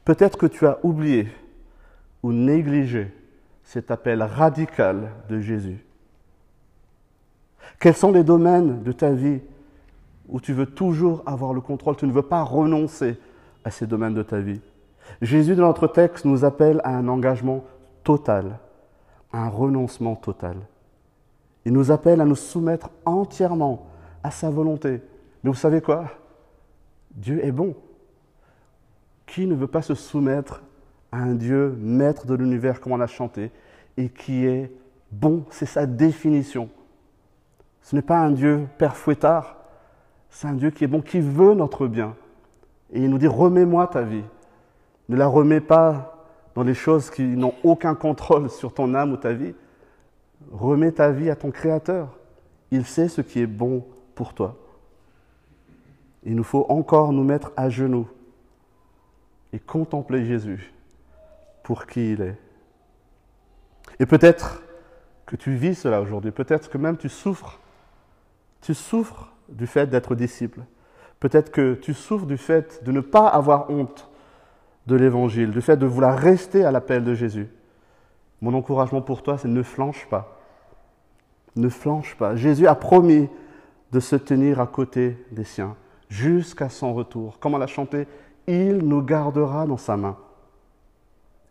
peut-être 0.05 0.37
que 0.37 0.47
tu 0.47 0.67
as 0.67 0.79
oublié 0.83 1.29
ou 2.23 2.33
négligé 2.33 3.13
cet 3.65 3.91
appel 3.91 4.23
radical 4.23 5.13
de 5.31 5.41
Jésus. 5.41 5.83
Quels 7.81 7.97
sont 7.97 8.13
les 8.13 8.25
domaines 8.25 8.83
de 8.83 8.93
ta 8.93 9.13
vie 9.13 9.41
où 10.29 10.41
tu 10.41 10.53
veux 10.53 10.67
toujours 10.67 11.23
avoir 11.27 11.53
le 11.53 11.61
contrôle, 11.61 11.97
tu 11.97 12.07
ne 12.07 12.13
veux 12.13 12.23
pas 12.23 12.43
renoncer 12.43 13.19
à 13.65 13.71
ces 13.71 13.87
domaines 13.87 14.15
de 14.15 14.23
ta 14.23 14.41
vie 14.41 14.61
Jésus, 15.23 15.55
dans 15.55 15.67
notre 15.67 15.87
texte, 15.87 16.25
nous 16.25 16.45
appelle 16.45 16.81
à 16.85 16.97
un 16.97 17.09
engagement 17.09 17.65
total, 18.05 18.59
à 19.33 19.45
un 19.45 19.49
renoncement 19.49 20.17
total. 20.17 20.57
Il 21.65 21.73
nous 21.73 21.91
appelle 21.91 22.21
à 22.21 22.25
nous 22.25 22.37
soumettre 22.37 22.91
entièrement 23.05 23.87
à 24.23 24.31
sa 24.31 24.51
volonté. 24.51 25.03
Mais 25.43 25.51
vous 25.51 25.57
savez 25.57 25.81
quoi? 25.81 26.07
Dieu 27.11 27.45
est 27.45 27.53
bon. 27.53 27.75
Qui 29.27 29.47
ne 29.47 29.55
veut 29.55 29.67
pas 29.67 29.83
se 29.83 29.95
soumettre 29.95 30.63
à 31.13 31.19
un 31.19 31.35
Dieu 31.35 31.77
maître 31.79 32.27
de 32.27 32.35
l'univers, 32.35 32.81
comme 32.81 32.93
on 32.93 33.01
a 33.01 33.07
chanté, 33.07 33.51
et 33.97 34.09
qui 34.09 34.47
est 34.47 34.73
bon? 35.11 35.45
C'est 35.51 35.67
sa 35.67 35.87
définition. 35.87 36.69
Ce 37.83 37.95
n'est 37.95 38.03
pas 38.03 38.19
un 38.19 38.31
Dieu 38.31 38.67
père 38.79 38.97
fouettard, 38.97 39.58
c'est 40.31 40.47
un 40.47 40.55
Dieu 40.55 40.71
qui 40.71 40.85
est 40.85 40.89
bon, 40.89 41.01
qui 41.01 41.21
veut 41.21 41.55
notre 41.55 41.87
bien. 41.87 42.15
Et 42.93 43.01
il 43.01 43.11
nous 43.11 43.19
dit, 43.19 43.27
remets-moi 43.27 43.87
ta 43.87 44.03
vie. 44.03 44.25
Ne 45.09 45.17
la 45.17 45.27
remets 45.27 45.61
pas 45.61 46.27
dans 46.55 46.63
les 46.63 46.75
choses 46.75 47.11
qui 47.11 47.23
n'ont 47.23 47.55
aucun 47.63 47.95
contrôle 47.95 48.51
sur 48.51 48.73
ton 48.73 48.95
âme 48.95 49.13
ou 49.13 49.17
ta 49.17 49.33
vie. 49.33 49.55
Remets 50.53 50.93
ta 50.93 51.11
vie 51.11 51.31
à 51.31 51.37
ton 51.37 51.51
Créateur. 51.51 52.17
Il 52.71 52.85
sait 52.85 53.09
ce 53.09 53.21
qui 53.21 53.41
est 53.41 53.47
bon 53.47 53.85
pour 54.15 54.35
toi. 54.35 54.57
Il 56.25 56.35
nous 56.35 56.45
faut 56.45 56.67
encore 56.69 57.13
nous 57.13 57.25
mettre 57.25 57.53
à 57.57 57.71
genoux 57.71 58.09
et 59.53 59.59
contempler 59.59 60.25
Jésus 60.27 60.73
pour 61.63 61.87
qui 61.87 62.13
il 62.13 62.21
est. 62.21 62.39
Et 63.99 64.07
peut-être 64.07 64.63
que 65.25 65.37
tu 65.37 65.55
vis 65.55 65.75
cela 65.75 66.01
aujourd'hui, 66.01 66.31
peut-être 66.31 66.69
que 66.69 66.79
même 66.79 66.97
tu 66.97 67.09
souffres 67.09 67.59
tu 68.61 68.75
souffres 68.75 69.33
du 69.49 69.67
fait 69.67 69.87
d'être 69.87 70.15
disciple. 70.15 70.63
Peut-être 71.21 71.51
que 71.51 71.75
tu 71.75 71.95
souffres 71.95 72.27
du 72.27 72.37
fait 72.37 72.83
de 72.85 72.93
ne 72.93 73.01
pas 73.01 73.27
avoir 73.27 73.71
honte 73.71 74.09
de 74.87 74.97
l'évangile, 74.97 75.51
du 75.51 75.61
fait 75.61 75.77
de 75.77 75.87
vouloir 75.87 76.17
rester 76.17 76.65
à 76.65 76.71
l'appel 76.71 77.05
de 77.05 77.15
Jésus. 77.15 77.49
Mon 78.41 78.55
encouragement 78.55 79.03
pour 79.03 79.23
toi, 79.23 79.37
c'est 79.37 79.49
ne 79.49 79.63
flanche 79.63 80.07
pas. 80.09 80.39
Ne 81.57 81.69
flanche 81.69 82.17
pas. 82.17 82.37
Jésus 82.37 82.67
a 82.67 82.75
promis 82.75 83.29
de 83.91 84.01
se 84.01 84.17
tenir 84.17 84.61
à 84.61 84.67
côté 84.67 85.19
des 85.33 85.45
siens 85.45 85.77
jusqu'à 86.09 86.69
son 86.69 86.95
retour. 86.95 87.39
Comme 87.39 87.55
on 87.55 87.59
l'a 87.59 87.67
chanté, 87.67 88.07
il 88.47 88.79
nous 88.79 89.03
gardera 89.03 89.67
dans 89.67 89.77
sa 89.77 89.97
main. 89.97 90.17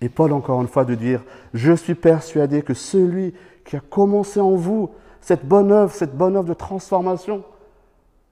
Et 0.02 0.10
Paul, 0.10 0.32
encore 0.32 0.62
une 0.62 0.68
fois, 0.68 0.86
de 0.86 0.96
dire, 0.96 1.24
je 1.54 1.74
suis 1.74 1.96
persuadé 1.96 2.62
que 2.62 2.74
celui 2.74 3.34
qui 3.66 3.76
a 3.76 3.80
commencé 3.80 4.40
en 4.40 4.56
vous 4.56 4.92
cette 5.20 5.46
bonne 5.46 5.72
œuvre, 5.72 5.92
cette 5.92 6.16
bonne 6.16 6.38
œuvre 6.38 6.48
de 6.48 6.54
transformation 6.54 7.44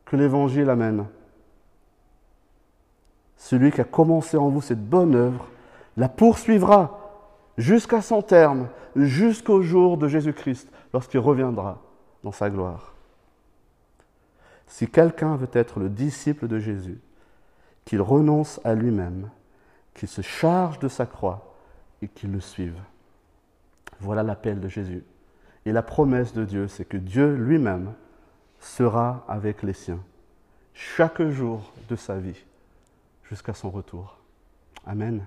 que 0.05 0.15
l'Évangile 0.15 0.69
amène. 0.69 1.05
Celui 3.37 3.71
qui 3.71 3.81
a 3.81 3.85
commencé 3.85 4.37
en 4.37 4.49
vous 4.49 4.61
cette 4.61 4.87
bonne 4.87 5.15
œuvre 5.15 5.47
la 5.97 6.09
poursuivra 6.09 6.99
jusqu'à 7.57 8.01
son 8.01 8.21
terme, 8.21 8.67
jusqu'au 8.95 9.61
jour 9.61 9.97
de 9.97 10.07
Jésus-Christ, 10.07 10.69
lorsqu'il 10.93 11.19
reviendra 11.19 11.81
dans 12.23 12.31
sa 12.31 12.49
gloire. 12.49 12.93
Si 14.67 14.87
quelqu'un 14.89 15.35
veut 15.35 15.49
être 15.53 15.79
le 15.79 15.89
disciple 15.89 16.47
de 16.47 16.59
Jésus, 16.59 16.99
qu'il 17.85 18.01
renonce 18.01 18.59
à 18.63 18.73
lui-même, 18.73 19.29
qu'il 19.93 20.09
se 20.09 20.21
charge 20.21 20.79
de 20.79 20.87
sa 20.87 21.05
croix 21.05 21.55
et 22.01 22.07
qu'il 22.07 22.31
le 22.31 22.41
suive. 22.41 22.79
Voilà 23.99 24.23
l'appel 24.23 24.59
de 24.59 24.67
Jésus. 24.67 25.03
Et 25.65 25.71
la 25.71 25.83
promesse 25.83 26.33
de 26.33 26.43
Dieu, 26.43 26.67
c'est 26.67 26.85
que 26.85 26.97
Dieu 26.97 27.35
lui-même 27.35 27.93
sera 28.65 29.23
avec 29.27 29.61
les 29.61 29.73
siens 29.73 30.03
chaque 30.73 31.21
jour 31.29 31.71
de 31.87 31.95
sa 31.95 32.17
vie 32.17 32.43
jusqu'à 33.29 33.53
son 33.53 33.69
retour. 33.69 34.17
Amen. 34.85 35.21